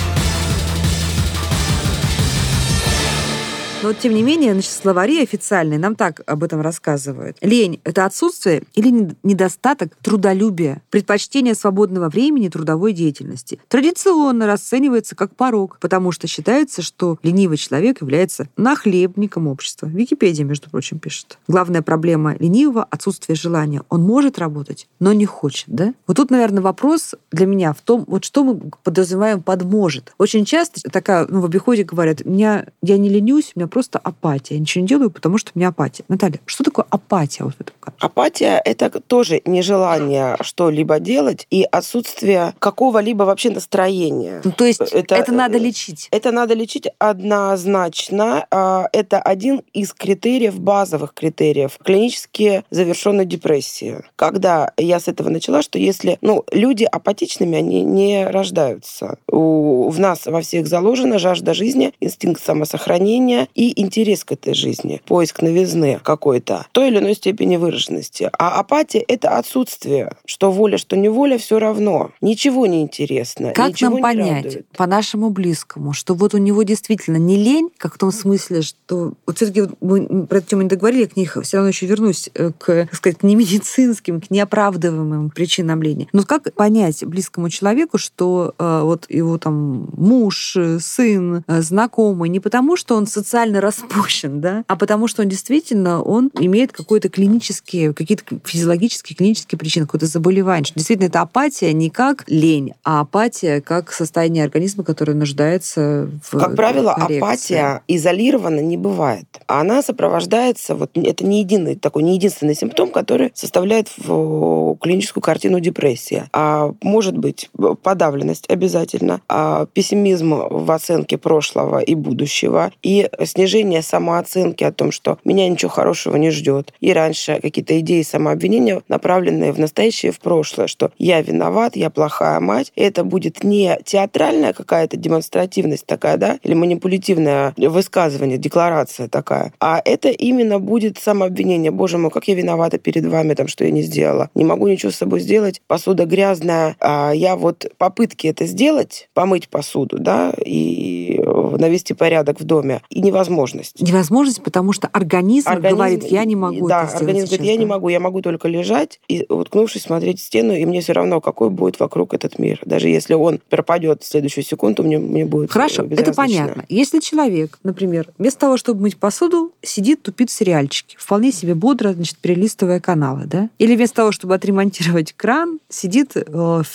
Но, 3.83 3.93
тем 3.93 4.15
не 4.15 4.23
менее, 4.23 4.53
значит, 4.53 4.71
словари 4.71 5.21
официальные 5.21 5.77
нам 5.77 5.95
так 5.95 6.21
об 6.25 6.43
этом 6.43 6.61
рассказывают. 6.61 7.37
Лень— 7.41 7.79
это 7.83 8.05
отсутствие 8.05 8.63
или 8.73 9.15
недостаток 9.21 9.95
трудолюбия, 10.01 10.81
предпочтение 10.89 11.53
свободного 11.53 12.09
времени 12.09 12.49
трудовой 12.49 12.93
деятельности. 12.93 13.59
Традиционно 13.67 14.47
расценивается 14.47 15.15
как 15.15 15.35
порог, 15.35 15.77
потому 15.79 16.11
что 16.11 16.25
считается, 16.25 16.81
что 16.81 17.19
ленивый 17.21 17.57
человек 17.57 18.01
является 18.01 18.49
нахлебником 18.57 19.47
общества. 19.47 19.85
Википедия, 19.85 20.43
между 20.43 20.71
прочим, 20.71 20.97
пишет. 20.97 21.37
Главная 21.47 21.83
проблема 21.83 22.35
ленивого— 22.39 22.83
отсутствие 22.89 23.35
желания. 23.35 23.83
Он 23.89 24.01
может 24.01 24.39
работать, 24.39 24.87
но 24.99 25.13
не 25.13 25.27
хочет, 25.27 25.65
да? 25.67 25.93
Вот 26.07 26.17
тут, 26.17 26.31
наверное, 26.31 26.63
вопрос 26.63 27.13
для 27.31 27.45
меня 27.45 27.73
в 27.73 27.81
том, 27.81 28.05
вот 28.07 28.25
что 28.25 28.43
мы 28.43 28.59
подразумеваем 28.83 29.43
под 29.43 29.65
«может». 29.65 30.13
Очень 30.17 30.45
часто 30.45 30.81
такая, 30.89 31.27
ну, 31.29 31.41
в 31.41 31.45
обиходе 31.45 31.83
говорят, 31.83 32.25
меня, 32.25 32.65
я 32.81 32.97
не 32.97 33.09
ленюсь, 33.09 33.51
у 33.55 33.59
меня 33.59 33.66
меня 33.67 33.69
просто 33.69 33.99
апатия. 33.99 34.55
Я 34.55 34.61
ничего 34.61 34.81
не 34.81 34.87
делаю, 34.87 35.11
потому 35.11 35.37
что 35.37 35.51
у 35.53 35.59
меня 35.59 35.69
апатия. 35.69 36.03
Наталья, 36.07 36.39
что 36.45 36.63
такое 36.63 36.85
апатия 36.89 37.43
вот 37.43 37.55
в 37.55 37.61
этом? 37.61 37.75
Апатия– 37.99 38.61
это 38.65 38.89
тоже 39.01 39.41
нежелание 39.45 40.37
что-либо 40.41 40.99
делать 40.99 41.47
и 41.49 41.63
отсутствие 41.63 42.53
какого-либо 42.59 43.23
вообще 43.23 43.49
настроения. 43.49 44.41
Ну, 44.43 44.51
то 44.51 44.65
есть 44.65 44.81
это, 44.81 45.15
это 45.15 45.31
надо 45.31 45.57
лечить? 45.57 46.07
Это 46.11 46.31
надо 46.31 46.53
лечить 46.53 46.87
однозначно. 46.99 48.45
А, 48.51 48.87
это 48.93 49.19
один 49.19 49.61
из 49.73 49.93
критериев, 49.93 50.59
базовых 50.59 51.13
критериев 51.13 51.77
клинически 51.83 52.63
завершенной 52.69 53.25
депрессии. 53.25 54.03
Когда 54.15 54.71
я 54.77 54.99
с 54.99 55.07
этого 55.07 55.29
начала, 55.29 55.61
что 55.61 55.79
если 55.79 56.17
ну, 56.21 56.43
люди 56.51 56.83
апатичными, 56.83 57.57
они 57.57 57.83
не 57.83 58.27
рождаются. 58.27 59.17
У, 59.29 59.89
в 59.89 59.99
нас 59.99 60.25
во 60.25 60.41
всех 60.41 60.67
заложена 60.67 61.19
жажда 61.19 61.53
жизни, 61.53 61.93
инстинкт 61.99 62.43
самосохранения 62.43 63.47
и 63.57 63.81
интерес 63.81 64.23
к 64.23 64.31
этой 64.31 64.53
жизни, 64.53 65.01
поиск 65.05 65.41
новизны 65.41 65.99
какой-то, 66.03 66.67
той 66.71 66.89
или 66.89 66.99
иной 66.99 67.15
степени 67.15 67.57
выраженности. 67.57 68.29
А 68.37 68.59
апатия— 68.59 69.03
это 69.07 69.37
отсутствие. 69.37 70.15
Что 70.25 70.51
воля, 70.51 70.77
что 70.77 70.95
неволя, 70.95 71.37
все 71.39 71.57
равно. 71.59 72.11
Ничего 72.21 72.67
не 72.67 72.83
интересно. 72.83 73.53
Как 73.53 73.69
ничего 73.69 73.91
нам 73.91 74.01
понять, 74.01 74.45
радует. 74.45 74.67
по 74.77 74.85
нашему 74.85 75.31
близкому, 75.31 75.93
что 75.93 76.13
вот 76.13 76.35
у 76.35 76.37
него 76.37 76.61
действительно 76.63 77.17
не 77.17 77.35
лень, 77.35 77.69
как 77.77 77.95
в 77.95 77.97
том 77.97 78.11
смысле, 78.11 78.61
что 78.61 79.13
вот 79.25 79.37
все-таки 79.37 79.63
мы 79.81 80.27
про 80.27 80.37
эту 80.37 80.47
тему 80.47 80.61
не 80.61 80.69
договорили, 80.69 81.05
к 81.05 81.17
них 81.17 81.37
все 81.41 81.57
равно 81.57 81.69
еще 81.69 81.87
вернусь 81.87 82.29
э, 82.35 82.51
к, 82.57 82.85
так 82.85 82.95
сказать, 82.95 83.17
к 83.17 83.23
немедицинским, 83.23 84.21
к 84.21 84.29
неоправдываемым 84.29 85.31
причинам 85.31 85.81
лени. 85.81 86.07
Но 86.13 86.23
как 86.23 86.53
понять 86.53 87.03
близкому 87.03 87.49
человеку, 87.49 87.97
что 87.97 88.53
э, 88.59 88.81
вот 88.83 89.07
его 89.09 89.39
там 89.39 89.89
муж, 89.93 90.55
э, 90.55 90.77
сын, 90.79 91.43
э, 91.47 91.61
знакомый, 91.61 92.29
не 92.29 92.39
потому, 92.39 92.75
что 92.77 92.95
он 92.95 93.07
социально 93.07 93.46
распущен, 93.55 94.41
да, 94.41 94.63
а 94.67 94.75
потому, 94.75 95.07
что 95.07 95.21
он 95.21 95.29
действительно, 95.29 96.01
он 96.01 96.31
имеет 96.39 96.71
какой-то 96.71 97.09
клинические, 97.09 97.93
какие-то 97.93 98.23
физиологические, 98.43 99.15
клинические 99.15 99.57
причины, 99.59 99.85
какое-то 99.85 100.07
заболевание. 100.07 100.65
Что 100.65 100.75
действительно, 100.75 101.07
это 101.07 101.21
апатия 101.21 101.73
не 101.73 101.89
как 101.89 102.23
лень, 102.27 102.73
а 102.83 103.01
апатия 103.01 103.61
как 103.61 103.91
состояние 103.91 104.43
организма, 104.43 104.83
которое 104.83 105.13
нуждается 105.13 106.09
в 106.23 106.37
Как 106.37 106.55
правило, 106.55 106.93
коррекции. 106.93 107.17
апатия 107.17 107.81
изолированно 107.87 108.59
не 108.59 108.77
бывает. 108.77 109.25
Она 109.47 109.81
сопровождается, 109.81 110.75
вот 110.75 110.91
это 110.95 111.25
не 111.25 111.39
единый 111.39 111.75
такой, 111.75 112.03
не 112.03 112.15
единственный 112.15 112.55
симптом, 112.55 112.89
который 112.89 113.31
составляет 113.33 113.89
в 113.97 114.75
клиническую 114.81 115.21
картину 115.21 115.59
депрессии. 115.59 116.23
А 116.33 116.73
может 116.81 117.17
быть 117.17 117.49
подавленность 117.83 118.49
обязательно, 118.49 119.21
а 119.29 119.65
пессимизм 119.67 120.35
в 120.49 120.71
оценке 120.71 121.17
прошлого 121.17 121.79
и 121.79 121.95
будущего, 121.95 122.71
и 122.83 123.09
снижение 123.37 123.83
самооценки 123.83 124.63
о 124.63 124.71
том, 124.71 124.91
что 124.91 125.19
меня 125.23 125.47
ничего 125.47 125.69
хорошего 125.69 126.15
не 126.17 126.31
ждет. 126.31 126.73
И 126.79 126.91
раньше 126.91 127.39
какие-то 127.39 127.79
идеи 127.79 128.01
самообвинения, 128.01 128.81
направленные 128.87 129.51
в 129.51 129.59
настоящее 129.59 130.11
и 130.11 130.13
в 130.13 130.19
прошлое, 130.19 130.65
что 130.65 130.91
я 130.97 131.21
виноват, 131.21 131.75
я 131.75 131.91
плохая 131.91 132.39
мать. 132.39 132.71
Это 132.75 133.03
будет 133.03 133.43
не 133.43 133.79
театральная 133.85 134.53
какая-то 134.53 134.97
демонстративность 134.97 135.85
такая, 135.85 136.17
да, 136.17 136.39
или 136.41 136.55
манипулятивное 136.55 137.53
высказывание, 137.57 138.39
декларация 138.39 139.07
такая, 139.07 139.53
а 139.59 139.81
это 139.85 140.09
именно 140.09 140.59
будет 140.59 140.97
самообвинение. 140.97 141.69
Боже 141.69 141.99
мой, 141.99 142.09
как 142.09 142.27
я 142.27 142.33
виновата 142.33 142.79
перед 142.79 143.05
вами, 143.05 143.35
там, 143.35 143.47
что 143.47 143.65
я 143.65 143.71
не 143.71 143.83
сделала. 143.83 144.31
Не 144.33 144.45
могу 144.45 144.67
ничего 144.67 144.91
с 144.91 144.95
собой 144.95 145.19
сделать. 145.19 145.61
Посуда 145.67 146.05
грязная. 146.05 146.75
А 146.79 147.11
я 147.11 147.35
вот 147.35 147.71
попытки 147.77 148.25
это 148.25 148.47
сделать, 148.47 149.09
помыть 149.13 149.47
посуду, 149.49 149.99
да, 149.99 150.33
и 150.43 151.21
навести 151.59 151.93
порядок 151.93 152.39
в 152.39 152.43
доме, 152.43 152.81
и 152.89 153.01
невозможность. 153.27 153.81
Невозможность, 153.81 154.41
потому 154.43 154.73
что 154.73 154.87
организм, 154.87 155.49
Организм- 155.49 155.75
говорит, 155.75 156.03
я 156.05 156.25
не 156.25 156.35
могу 156.35 156.67
Да, 156.67 156.83
это 156.85 156.97
организм 156.97 157.27
сейчас, 157.27 157.37
говорит, 157.37 157.51
я 157.51 157.57
не 157.57 157.65
да. 157.65 157.69
могу, 157.73 157.89
я 157.89 157.99
могу 157.99 158.21
только 158.21 158.47
лежать 158.47 158.99
и, 159.07 159.25
уткнувшись, 159.29 159.83
смотреть 159.83 160.19
в 160.19 160.23
стену, 160.23 160.53
и 160.53 160.65
мне 160.65 160.81
все 160.81 160.93
равно, 160.93 161.21
какой 161.21 161.49
будет 161.49 161.79
вокруг 161.79 162.13
этот 162.13 162.39
мир. 162.39 162.59
Даже 162.65 162.89
если 162.89 163.13
он 163.13 163.39
пропадет 163.49 164.03
в 164.03 164.05
следующую 164.07 164.43
секунду, 164.43 164.83
мне, 164.83 164.97
мне 164.99 165.25
будет 165.25 165.51
Хорошо, 165.51 165.83
э, 165.83 165.87
это 165.95 166.13
понятно. 166.13 166.65
Если 166.69 166.99
человек, 166.99 167.59
например, 167.63 168.09
вместо 168.17 168.39
того, 168.39 168.57
чтобы 168.57 168.81
мыть 168.81 168.97
посуду, 168.97 169.51
сидит, 169.61 170.01
тупит 170.03 170.29
в 170.29 170.33
сериальчике, 170.33 170.97
вполне 170.99 171.31
себе 171.31 171.55
бодро, 171.55 171.93
значит, 171.93 172.17
перелистывая 172.17 172.79
каналы, 172.79 173.23
да? 173.25 173.49
Или 173.59 173.75
вместо 173.75 173.97
того, 173.97 174.11
чтобы 174.11 174.35
отремонтировать 174.35 175.13
кран, 175.13 175.59
сидит, 175.69 176.11
э, 176.15 176.21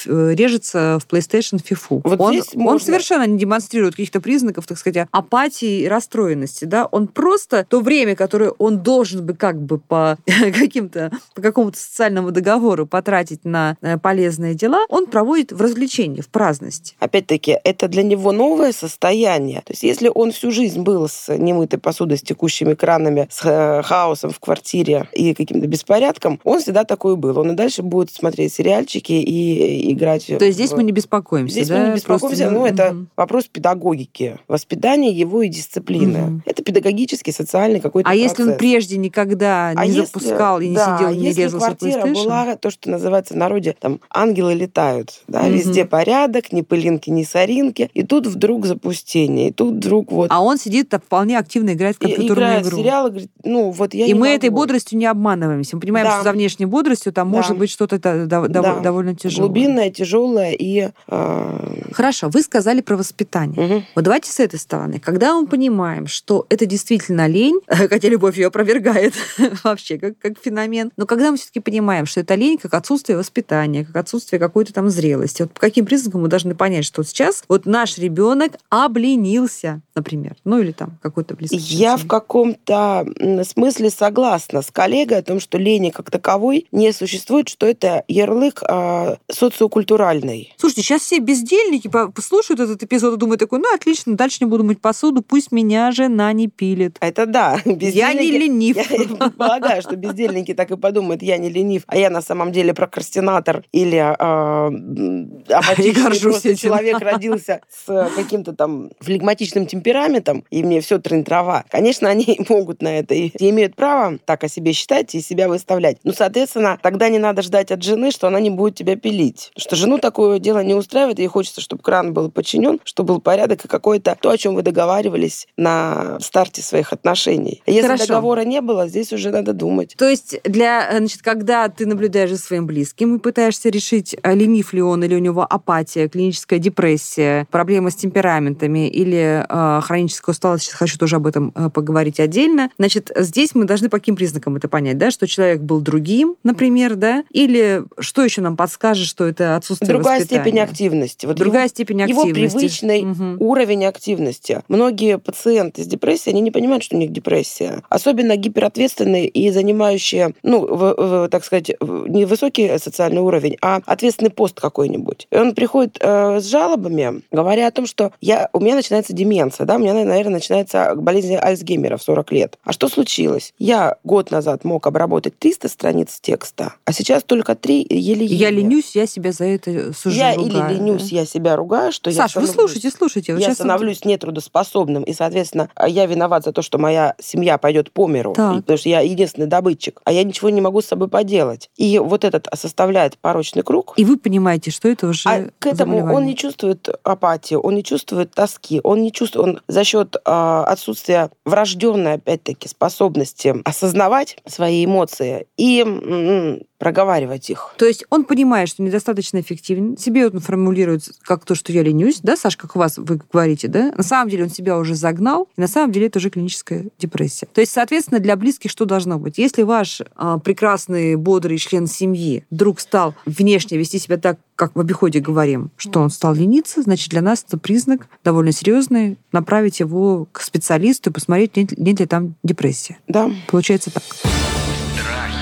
э, 0.07 0.35
режется 0.35 0.99
в 1.01 1.13
PlayStation 1.13 1.61
FIFA. 1.63 2.01
Вот 2.05 2.21
он, 2.21 2.37
он 2.37 2.43
можно- 2.55 2.87
совершенно 2.87 3.27
не 3.27 3.39
демонстрирует 3.39 3.95
каких-то 3.95 4.21
признаков, 4.21 4.67
так 4.67 4.79
сказать, 4.79 5.07
апатии 5.11 5.81
и 5.83 5.89
расстроенности, 5.89 6.42
да? 6.67 6.87
Он 6.87 7.09
просто 7.09 7.67
то 7.69 7.81
время, 7.81 8.17
которое 8.17 8.51
он 8.51 8.79
должен 8.79 9.25
бы 9.25 9.35
как 9.35 9.61
бы 9.61 9.79
по 9.79 10.19
каким-то, 10.27 11.11
по 11.35 11.43
какому-то 11.43 11.79
социальному 11.79 12.31
договору 12.31 12.87
потратить 12.87 13.45
на 13.45 13.77
э, 13.81 13.99
полезные 13.99 14.55
дела, 14.55 14.85
он 14.89 15.07
проводит 15.07 15.53
в 15.53 15.61
развлечении, 15.61 16.21
в 16.21 16.29
праздности. 16.29 16.95
Опять-таки, 16.99 17.59
это 17.65 17.89
для 17.89 18.03
него 18.03 18.33
новое 18.33 18.73
состояние. 18.73 19.61
То 19.65 19.73
есть, 19.73 19.83
если 19.83 20.11
он 20.13 20.33
всю 20.33 20.51
жизнь 20.51 20.83
был 20.83 21.09
с 21.09 21.35
немытой 21.37 21.79
посудой, 21.79 22.19
с 22.19 22.23
текущими 22.23 22.75
кранами, 22.75 23.29
с 23.31 23.41
э, 23.45 23.83
хаосом 23.83 24.31
в 24.31 24.41
квартире 24.41 25.09
и 25.13 25.35
каким-то 25.35 25.67
беспорядком, 25.67 26.41
он 26.45 26.61
всегда 26.61 26.85
такой 26.85 27.17
был. 27.17 27.39
Он 27.39 27.53
и 27.53 27.55
дальше 27.55 27.83
будет 27.83 28.11
смотреть 28.11 28.53
сериальчики 28.55 29.13
и 29.13 29.93
играть. 29.93 30.27
То 30.27 30.45
есть 30.45 30.57
здесь 30.57 30.71
в- 30.71 30.77
мы 30.77 30.83
не 30.83 30.93
беспокоимся, 30.93 31.53
Здесь 31.55 31.69
да? 31.69 31.79
мы 31.79 31.89
не 31.89 31.95
беспокоимся, 31.95 32.45
Просто, 32.45 32.51
ну, 32.51 32.67
это 32.67 33.07
вопрос 33.17 33.45
педагогики, 33.47 34.39
воспитания 34.49 35.13
его 35.13 35.43
и 35.43 35.49
дисциплины. 35.49 36.32
Это 36.47 36.63
педагогический, 36.63 37.33
социальный 37.33 37.81
какой-то 37.81 38.09
А 38.09 38.15
если 38.15 38.43
он 38.43 38.49
процесс. 38.49 38.59
прежде 38.59 38.97
никогда 38.97 39.73
А 39.77 39.85
не 39.87 39.93
если- 39.93 40.07
запускал 40.07 40.61
и 40.61 40.69
не 40.69 40.77
да, 40.77 40.97
сидел, 40.99 41.11
не 41.15 41.27
если 41.27 41.43
резался 41.43 41.71
в 41.73 41.79
квартира 41.79 42.07
была 42.07 42.57
то, 42.57 42.71
что 42.71 42.91
называется 42.91 43.35
в 43.35 43.37
народе, 43.37 43.77
там, 43.79 44.01
ангелы 44.11 44.55
летают, 44.55 45.23
да, 45.29 45.43
Мгм. 45.43 45.53
везде 45.53 45.85
порядок, 45.85 46.53
ни 46.53 46.63
пылинки, 46.63 47.11
ни 47.11 47.23
соринки, 47.25 47.91
и 47.95 48.03
тут 48.03 48.27
вдруг 48.27 48.67
запустение, 48.67 49.49
и 49.49 49.53
тут 49.53 49.75
вдруг 49.75 50.13
вот 50.13 50.31
А 50.31 50.41
он 50.43 50.59
сидит 50.59 50.89
так 50.89 51.05
вполне 51.05 51.39
активно 51.39 51.73
играет 51.75 51.97
в 51.97 51.99
компьютерную 51.99 52.35
играет 52.35 52.67
игру. 52.67 52.79
сериалы, 52.79 53.11
говорит, 53.11 53.31
ну 53.45 53.71
вот 53.71 53.95
я 53.95 54.07
и 54.07 54.15
мы 54.15 54.21
могу. 54.21 54.33
этой 54.33 54.51
бодростью 54.51 54.99
не 54.99 55.07
обманываемся. 55.07 55.77
Мы 55.77 55.81
понимаем, 55.81 56.07
Да. 56.07 56.15
что 56.15 56.25
за 56.25 56.33
внешней 56.33 56.67
бодростью 56.67 57.13
там 57.13 57.31
Да. 57.31 57.37
может 57.37 57.57
быть 57.59 57.71
что-то 57.71 57.99
да- 57.99 58.27
да- 58.27 58.49
Да. 58.49 58.61
дов- 58.63 58.83
довольно 58.83 59.15
тяжелое. 59.15 59.49
Глубинное, 59.49 59.91
тяжелое 59.91 60.53
и... 60.53 60.89
э, 61.09 61.83
Хорошо, 61.93 62.29
вы 62.29 62.43
сказали 62.43 62.81
про 62.81 62.97
воспитание. 62.97 63.61
мгм. 63.67 63.85
Вот 63.95 64.05
давайте 64.05 64.31
с 64.31 64.41
этой 64.41 64.59
стороны. 64.59 64.99
Когда 64.99 65.35
мы 65.39 65.47
понимаем, 65.47 66.07
что 66.13 66.47
это 66.49 66.67
действительно 66.67 67.27
лень, 67.27 67.61
хотя 67.67 68.09
любовь 68.09 68.37
ее 68.37 68.49
опровергает 68.49 69.15
вообще 69.65 69.99
как, 69.99 70.19
как 70.19 70.39
феномен, 70.41 70.93
но 70.97 71.07
когда 71.07 71.31
мы 71.31 71.37
все-таки 71.37 71.61
понимаем, 71.61 72.07
что 72.07 72.21
это 72.21 72.35
лень 72.35 72.59
как 72.59 72.75
отсутствие 72.75 73.19
воспитания, 73.19 73.85
как 73.85 73.97
отсутствие 73.97 74.39
какой-то 74.39 74.73
там 74.73 74.91
зрелости, 74.91 75.43
вот 75.43 75.53
по 75.53 75.61
каким 75.61 75.87
признакам 75.87 76.23
мы 76.23 76.29
должны 76.29 76.55
понять, 76.55 76.85
что 76.85 77.01
вот 77.01 77.09
сейчас 77.09 77.45
вот 77.49 77.67
наш 77.67 77.99
ребенок 77.99 78.53
обленился, 78.69 79.81
например, 79.95 80.37
ну 80.45 80.59
или 80.59 80.73
там 80.73 80.99
какой-то 81.03 81.35
близкий. 81.35 81.57
Я 81.57 81.97
в 81.97 82.07
каком-то 82.07 83.07
смысле 83.45 83.91
согласна 83.91 84.63
с 84.63 84.71
коллегой 84.71 85.19
о 85.19 85.23
том, 85.23 85.41
что 85.41 85.59
лени 85.59 85.91
как 85.91 86.11
таковой 86.11 86.67
не 86.73 86.93
существует, 86.93 87.49
что 87.49 87.67
это 87.67 88.05
ярлык 88.09 88.63
а, 88.69 89.17
социокультуральный. 89.31 90.55
Слушайте, 90.59 90.83
сейчас 90.83 91.03
все 91.03 91.19
бездельники 91.19 91.89
по- 91.89 92.11
послушают 92.11 92.61
этот 92.61 92.83
эпизод 92.83 93.15
и 93.15 93.17
думают 93.17 93.41
такой, 93.41 93.59
ну 93.59 93.75
отлично, 93.75 94.17
дальше 94.17 94.39
не 94.41 94.47
буду 94.47 94.65
мыть 94.65 94.81
посуду, 94.81 95.23
пусть 95.23 95.53
меня 95.53 95.93
жена 96.03 96.33
не 96.33 96.49
пилит. 96.49 96.97
Это 97.01 97.27
да. 97.27 97.59
Я 97.65 98.13
не 98.13 98.31
ленив. 98.31 98.77
Я 98.77 98.85
предполагаю, 99.19 99.83
что 99.83 99.97
бездельники 99.97 100.55
так 100.55 100.71
и 100.71 100.77
подумают, 100.77 101.23
я 101.23 101.39
не 101.39 101.49
ленив, 101.49 101.83
а 101.87 101.97
я 101.97 102.11
на 102.11 102.23
самом 102.23 102.53
деле 102.53 102.75
прокрастинатор 102.75 103.65
или 103.73 103.97
а, 103.97 104.67
апатичный 105.49 106.57
человек 106.57 107.01
родился 107.01 107.61
с 107.71 108.11
каким-то 108.17 108.53
там 108.53 108.91
флегматичным 109.01 109.67
темпераментом, 109.67 110.45
и 110.51 110.63
мне 110.63 110.81
все 110.81 110.99
трын-трава. 110.99 111.65
Конечно, 111.71 112.09
они 112.09 112.41
могут 112.49 112.83
на 112.83 112.99
это 112.99 113.15
и 113.15 113.31
имеют 113.39 113.77
право 113.77 114.19
так 114.25 114.45
о 114.45 114.49
себе 114.49 114.73
считать 114.73 115.15
и 115.15 115.21
себя 115.21 115.49
выставлять. 115.49 115.99
Ну, 116.05 116.13
соответственно, 116.13 116.79
тогда 116.83 117.09
не 117.09 117.19
надо 117.19 117.43
ждать 117.43 117.71
от 117.71 117.83
жены, 117.83 118.11
что 118.11 118.27
она 118.27 118.41
не 118.41 118.51
будет 118.51 118.75
тебя 118.75 118.97
пилить. 118.97 119.53
Что 119.57 119.77
жену 119.77 119.99
такое 119.99 120.39
дело 120.39 120.63
не 120.65 120.75
устраивает, 120.75 121.19
ей 121.19 121.29
хочется, 121.29 121.61
чтобы 121.61 121.83
кран 121.83 122.13
был 122.13 122.31
подчинен, 122.31 122.81
чтобы 122.85 123.15
был 123.15 123.21
порядок 123.21 123.65
и 123.65 123.69
какое-то 123.69 124.17
то, 124.21 124.31
о 124.31 124.39
чем 124.39 124.55
вы 124.55 124.63
договаривались 124.63 125.47
на 125.57 125.92
старте 126.21 126.63
своих 126.63 126.93
отношений. 126.93 127.63
А 127.67 127.71
Если 127.71 127.87
Хорошо. 127.87 128.07
договора 128.07 128.45
не 128.45 128.61
было, 128.61 128.89
здесь 128.89 129.13
уже 129.13 129.31
надо 129.31 129.53
думать. 129.53 129.95
То 129.97 130.09
есть 130.09 130.41
для, 130.45 130.89
э, 130.91 130.99
значит, 130.99 131.23
когда 131.23 131.69
ты 131.69 131.87
наблюдаешь 131.87 132.31
за 132.31 132.39
своим 132.39 132.67
близким 132.67 133.17
и 133.17 133.19
пытаешься 133.19 133.69
решить, 133.69 134.17
э, 134.23 134.35
ленив 134.35 134.73
ли 134.73 134.83
он, 134.83 135.05
или 135.05 135.15
у 135.15 135.19
него 135.19 135.47
апатия, 135.49 136.09
клиническая 136.09 136.59
депрессия, 136.59 137.47
проблемы 137.51 137.91
с 137.91 137.95
темпераментами 137.97 138.89
или 138.89 139.45
э, 139.49 139.81
хроническая 139.83 140.33
усталость, 140.33 140.65
сейчас 140.65 140.75
хочу 140.77 140.99
тоже 140.99 141.17
об 141.17 141.27
этом 141.27 141.53
э, 141.55 141.71
поговорить 141.71 142.21
отдельно, 142.21 142.71
значит, 142.79 143.11
здесь 143.17 143.55
мы 143.55 143.65
должны 143.65 143.89
по 143.89 143.99
каким 143.99 144.17
признакам 144.17 144.57
это 144.57 144.69
понять, 144.69 144.99
да, 144.99 145.11
что 145.11 145.27
человек 145.27 145.61
был 145.61 145.81
другим, 145.81 146.37
например, 146.45 146.97
да, 146.97 147.25
или 147.31 147.83
что 147.99 148.25
еще 148.25 148.41
нам 148.41 148.57
подскажет, 148.57 149.07
что 149.07 149.25
это 149.27 149.57
отсутствие 149.57 149.89
Другая 149.89 150.19
воспитания? 150.21 150.43
степень 150.43 150.61
активности. 150.61 151.27
Вот 151.27 151.37
Другая 151.37 151.63
его, 151.65 151.69
степень 151.69 152.01
его 152.01 152.23
активности. 152.23 152.57
привычный 152.57 153.03
Мгм. 153.03 153.37
уровень 153.41 153.85
активности. 153.85 154.63
Многие 154.69 155.19
пациенты 155.19 155.82
с 155.83 155.87
депрессией, 155.87 156.33
они 156.35 156.41
не 156.41 156.51
понимают, 156.51 156.83
что 156.85 156.97
у 156.97 156.99
них 156.99 157.13
депрессия. 157.13 157.83
Особенно 157.89 158.37
гиперответственные 158.37 159.29
и 159.29 159.51
занимающие, 159.51 160.35
ну, 160.43 160.61
в- 160.67 160.95
в, 160.97 161.29
так 161.29 161.45
сказать, 161.45 161.71
не 161.81 162.25
высокий 162.25 162.79
социальный 162.79 163.21
уровень, 163.21 163.57
а 163.61 163.81
ответственный 163.87 164.31
пост 164.31 164.61
какой-нибудь. 164.61 165.27
И 165.31 165.37
он 165.37 165.55
приходит 165.55 165.97
э, 166.01 166.41
с 166.41 166.45
жалобами, 166.47 167.23
говоря 167.31 167.67
о 167.67 167.71
том, 167.71 167.87
что 167.87 168.13
я, 168.21 168.49
у 168.53 168.61
меня 168.61 168.75
начинается 168.75 169.13
деменция, 169.13 169.67
да, 169.67 169.77
у 169.77 169.79
меня, 169.79 169.95
наверное, 169.95 170.35
начинается 170.35 170.95
болезнь 170.97 171.37
Альцгеймера 171.37 171.97
в 171.97 172.03
40 172.03 172.33
лет. 172.33 172.59
А 172.65 172.73
что 172.73 172.89
случилось? 172.89 173.55
Я 173.59 173.97
год 174.05 174.31
назад 174.31 174.65
мог 174.65 174.87
обработать 174.87 175.39
300 175.39 175.69
страниц 175.69 176.19
текста, 176.21 176.75
а 176.85 176.93
сейчас 176.93 177.23
только 177.25 177.55
3 177.55 177.87
еле-еле. 177.91 178.35
Я 178.37 178.51
ленюсь, 178.51 178.95
я 178.95 179.07
себя 179.07 179.33
за 179.33 179.45
это 179.45 179.93
сужу, 179.95 180.17
Я 180.17 180.35
ругаю, 180.35 180.47
или 180.49 180.59
да. 180.59 180.69
ленюсь, 180.71 181.13
я 181.13 181.25
себя 181.27 181.57
ругаю, 181.57 181.93
что 181.93 182.11
я 182.11 182.17
Саш, 182.29 182.37
вы 182.37 182.47
слушайте, 182.47 182.91
слушайте. 182.91 183.33
Вот 183.35 183.41
я 183.43 183.55
становлюсь 183.55 184.05
нетрудоспособным, 184.05 185.03
и, 185.05 185.13
соответственно, 185.13 185.69
я 185.87 186.07
виноват 186.07 186.45
за 186.45 186.53
то, 186.53 186.63
что 186.63 186.79
моя 186.79 187.15
семья 187.21 187.59
пойдет 187.59 187.91
по 187.93 188.07
миру, 188.07 188.33
Так. 188.35 188.57
потому 188.57 188.79
что 188.79 188.89
я 188.89 189.01
единственный 189.01 189.47
добытчик, 189.47 190.01
а 190.05 190.13
я 190.13 190.25
ничего 190.25 190.51
не 190.51 190.61
могу 190.61 190.81
с 190.81 190.87
собой 190.87 191.09
поделать. 191.09 191.71
И 191.77 191.99
вот 191.99 192.25
этот 192.25 192.49
составляет 192.55 193.19
порочный 193.19 193.63
круг. 193.63 193.95
И 193.97 194.05
вы 194.05 194.17
понимаете, 194.17 194.71
что 194.71 194.89
это 194.89 195.09
уже 195.09 195.29
А 195.29 195.49
к 195.59 195.67
этому 195.67 196.13
он 196.13 196.27
не 196.27 196.37
чувствует 196.37 196.89
апатии, 197.05 197.55
он 197.55 197.75
не 197.75 197.85
чувствует 197.85 198.33
тоски, 198.33 198.81
он 198.83 199.03
не 199.03 199.13
чувствует, 199.13 199.47
он 199.47 199.61
за 199.69 199.85
счет 199.85 200.17
а, 200.25 200.65
отсутствия 200.65 201.31
врожденной, 201.45 202.15
опять-таки, 202.15 202.69
способности 202.69 203.55
осознавать 203.65 204.39
свои 204.47 204.85
эмоции 204.85 205.47
и 205.57 206.61
проговаривать 206.83 207.49
их. 207.49 207.73
То 207.79 207.87
есть 207.87 208.05
он 208.11 208.25
понимает, 208.25 208.69
что 208.69 208.83
недостаточно 208.83 209.41
эффективен, 209.41 209.97
себе 209.97 210.27
он 210.27 210.41
формулирует 210.41 211.05
как 211.23 211.45
то, 211.45 211.55
что 211.55 211.71
я 211.71 211.85
ленюсь, 211.85 212.19
да, 212.25 212.37
Саш, 212.37 212.57
как 212.57 212.75
у 212.75 212.81
вас 212.81 212.99
вы 212.99 213.21
говорите, 213.33 213.69
да? 213.69 213.93
На 213.97 214.03
самом 214.03 214.29
деле 214.29 214.43
он 214.43 214.51
себя 214.51 214.77
уже 214.77 214.97
загнал, 214.97 215.49
и 215.57 215.61
на 215.61 215.69
самом 215.69 215.93
деле 215.93 216.09
это 216.09 216.19
уже 216.19 216.29
клиническая 216.29 216.87
депрессия. 216.99 217.47
То 217.55 217.61
есть, 217.61 217.71
соответственно, 217.71 218.19
для 218.19 218.35
близких 218.35 218.73
что 218.73 218.85
должно 218.85 219.21
быть? 219.21 219.39
Если 219.39 219.63
ваш 219.63 220.03
а, 220.17 220.39
прекрасный, 220.39 221.15
бодрый 221.15 221.59
член 221.59 221.87
семьи 221.87 222.45
вдруг 222.51 222.81
стал 222.81 223.15
внешне 223.27 223.79
вести 223.79 224.01
себя 224.01 224.17
так, 224.17 224.41
как 224.57 224.75
в 224.75 224.81
обиходе 224.81 225.21
говорим, 225.21 225.71
что 225.77 226.01
он 226.01 226.11
стал 226.11 226.35
лениться, 226.35 226.83
значит, 226.83 227.11
для 227.11 227.23
нас 227.23 227.45
это 227.47 227.59
признак 227.59 228.09
довольно 228.25 228.51
серьезный, 228.51 229.19
направить 229.31 229.79
его 229.79 230.27
к 230.33 230.41
специалисту 230.41 231.11
и 231.11 231.13
посмотреть, 231.13 231.57
нет, 231.57 231.79
нет 231.79 232.01
ли 232.01 232.07
там 232.07 232.35
депрессия. 232.43 232.99
Да. 233.07 233.31
Получается 233.47 233.93
так. 233.93 234.03
Страхи, 234.03 235.42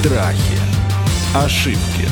Страхи. 0.00 0.58
Ошибки. 1.34 2.08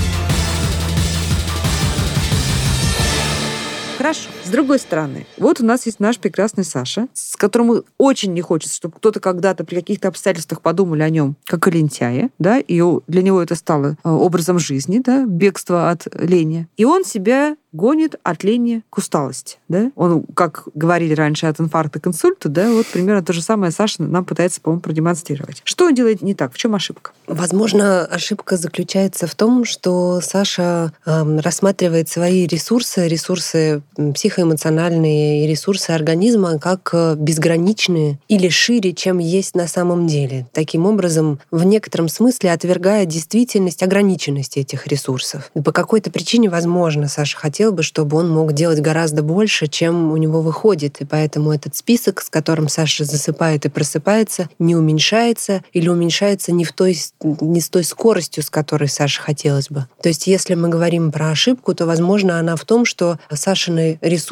Хорошо. 3.97 4.38
С 4.49 4.51
другой 4.51 4.79
стороны, 4.79 5.27
вот 5.37 5.61
у 5.61 5.65
нас 5.67 5.85
есть 5.85 6.01
наш 6.01 6.19
прекрасный 6.19 6.65
Саша, 6.65 7.09
с 7.13 7.37
которым 7.37 7.85
очень 7.99 8.33
не 8.33 8.41
хочется, 8.41 8.77
чтобы 8.77 8.97
кто-то 8.97 9.21
когда-то 9.21 9.63
при 9.63 9.75
каких-то 9.75 10.09
обстоятельствах 10.09 10.63
подумали 10.63 11.03
о 11.03 11.11
нем 11.11 11.37
как 11.45 11.67
о 11.67 11.71
лентяе, 11.71 12.31
да, 12.39 12.59
и 12.59 12.83
для 13.09 13.21
него 13.21 13.43
это 13.43 13.55
стало 13.57 13.99
э, 14.03 14.09
образом 14.09 14.59
жизни, 14.59 15.03
да, 15.05 15.27
бегство 15.27 15.91
от 15.91 16.07
лени. 16.15 16.67
И 16.79 16.87
он 16.87 17.05
себя 17.05 17.57
гонит 17.73 18.15
от 18.23 18.45
лени 18.45 18.83
к 18.91 18.99
усталости, 18.99 19.59
да. 19.69 19.93
Он, 19.95 20.25
как 20.35 20.67
говорили 20.75 21.13
раньше, 21.13 21.47
от 21.47 21.61
инфаркта 21.61 22.01
к 22.01 22.07
инсульту, 22.07 22.49
да, 22.49 22.73
вот 22.73 22.87
примерно 22.87 23.23
то 23.23 23.33
же 23.33 23.43
самое 23.43 23.73
Саша 23.73 24.03
нам 24.03 24.25
пытается, 24.25 24.61
по-моему, 24.61 24.81
продемонстрировать. 24.81 25.61
Что 25.65 25.87
он 25.87 25.95
делает 25.95 26.23
не 26.23 26.35
так? 26.35 26.53
В 26.55 26.57
чем 26.57 26.75
ошибка? 26.75 27.13
Возможно, 27.27 28.07
ошибка 28.07 28.57
заключается 28.57 29.27
в 29.27 29.35
том, 29.35 29.65
что 29.65 30.21
Саша 30.23 30.93
эм, 31.05 31.41
рассматривает 31.41 32.09
свои 32.09 32.47
ресурсы, 32.47 33.07
ресурсы 33.07 33.83
м, 33.97 34.15
психоэмоциональные 34.39 35.45
и 35.45 35.49
ресурсы 35.49 35.91
организма 35.91 36.59
как 36.59 36.91
э, 36.93 37.17
безграничные 37.17 38.19
или 38.29 38.49
шире, 38.49 38.93
чем 38.93 39.19
есть 39.19 39.57
на 39.57 39.67
самом 39.67 40.07
деле. 40.07 40.47
Таким 40.53 40.87
образом, 40.87 41.41
в 41.51 41.65
некотором 41.65 42.09
смысле 42.09 42.53
отвергая 42.53 43.05
действительность 43.05 43.83
ограниченности 43.83 44.61
этих 44.61 44.87
ресурсов. 44.87 45.51
По 45.65 45.73
какой-то 45.73 46.11
причине, 46.11 46.49
возможно, 46.49 47.09
Саша 47.09 47.37
хотел 47.37 47.73
бы, 47.73 47.83
чтобы 47.83 48.17
он 48.17 48.31
мог 48.31 48.53
делать 48.53 48.81
гораздо 48.81 49.23
больше, 49.23 49.67
чем 49.67 50.13
у 50.13 50.17
него 50.17 50.41
выходит. 50.41 51.01
И 51.01 51.05
поэтому 51.05 51.53
этот 51.53 51.75
список, 51.75 52.23
с 52.23 52.31
которым 52.31 52.69
Саша 52.69 53.05
засыпает 53.05 53.67
и 53.67 53.69
просыпается, 53.69 54.49
не 54.61 54.77
уменьшается 54.77 55.63
или 55.73 55.89
уменьшается 55.89 56.53
не, 56.53 56.65
в 56.65 56.73
той, 56.73 56.97
не 57.23 57.61
с 57.61 57.69
той 57.69 57.83
скоростью, 57.83 58.45
с 58.45 58.51
которой 58.51 58.89
Саше 58.89 59.21
хотелось 59.21 59.69
бы. 59.69 59.87
То 60.01 60.09
есть 60.09 60.27
если 60.29 60.55
мы 60.55 60.69
говорим 60.69 61.11
про 61.11 61.31
ошибку, 61.31 61.75
то, 61.75 61.87
возможно, 61.87 62.39
она 62.39 62.55
в 62.55 62.65
том, 62.65 62.85
что 62.85 63.19
Сашины 63.33 63.99
ресурсы 64.01 64.28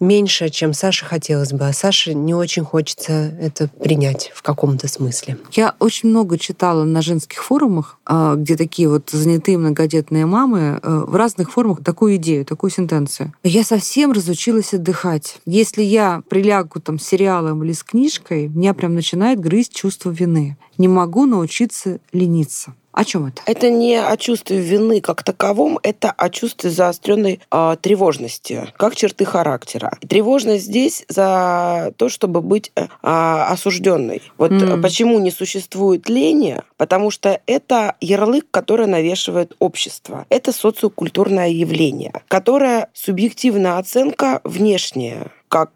меньше, 0.00 0.48
чем 0.48 0.72
Саше 0.72 1.04
хотелось 1.04 1.52
бы, 1.52 1.66
а 1.66 1.72
Саше 1.72 2.14
не 2.14 2.34
очень 2.34 2.64
хочется 2.64 3.12
это 3.40 3.68
принять 3.68 4.30
в 4.34 4.42
каком-то 4.42 4.88
смысле. 4.88 5.38
Я 5.52 5.74
очень 5.78 6.08
много 6.08 6.38
читала 6.38 6.84
на 6.84 7.02
женских 7.02 7.42
форумах, 7.42 7.98
а, 8.04 8.34
где 8.34 8.56
такие 8.56 8.88
вот 8.88 9.10
занятые 9.10 9.58
многодетные 9.58 10.26
мамы 10.26 10.80
э, 10.82 11.04
в 11.06 11.14
разных 11.14 11.52
формах 11.52 11.82
такую 11.82 12.16
идею, 12.16 12.44
такую 12.44 12.70
сентенцию. 12.70 13.32
Я 13.42 13.64
совсем 13.64 14.12
разучилась 14.12 14.74
отдыхать. 14.74 15.36
Если 15.46 15.82
я 15.82 16.22
прилягу 16.28 16.80
там 16.80 16.98
с 16.98 17.04
сериалом 17.04 17.62
или 17.64 17.72
с 17.72 17.82
книжкой, 17.82 18.48
меня 18.48 18.74
прям 18.74 18.94
начинает 18.94 19.40
грызть 19.40 19.74
чувство 19.74 20.10
вины. 20.10 20.56
Не 20.78 20.88
могу 20.88 21.26
научиться 21.26 22.00
лениться. 22.12 22.74
О 22.92 23.04
чем 23.04 23.26
это? 23.26 23.42
Это 23.46 23.70
не 23.70 23.96
о 23.96 24.16
чувстве 24.16 24.58
вины 24.58 25.00
как 25.00 25.22
таковом, 25.22 25.78
это 25.82 26.10
о 26.10 26.28
чувстве 26.28 26.70
заостренной 26.70 27.40
а, 27.50 27.76
тревожности, 27.76 28.68
как 28.76 28.94
черты 28.94 29.24
характера. 29.24 29.98
Тревожность 30.06 30.64
здесь 30.64 31.04
за 31.08 31.94
то, 31.96 32.08
чтобы 32.08 32.42
быть 32.42 32.70
э, 32.76 32.88
а, 33.02 33.48
осужденной. 33.48 34.22
Вот 34.36 34.52
э, 34.52 34.76
почему 34.80 35.18
не 35.20 35.30
существует 35.30 36.08
лени? 36.08 36.60
Потому 36.76 37.10
что 37.10 37.40
это 37.46 37.96
ярлык, 38.00 38.46
который 38.50 38.86
навешивает 38.86 39.54
общество. 39.58 40.26
Это 40.28 40.52
социокультурное 40.52 41.48
явление, 41.48 42.12
которое 42.28 42.88
субъективная 42.92 43.78
оценка 43.78 44.40
внешняя 44.44 45.30
как 45.52 45.70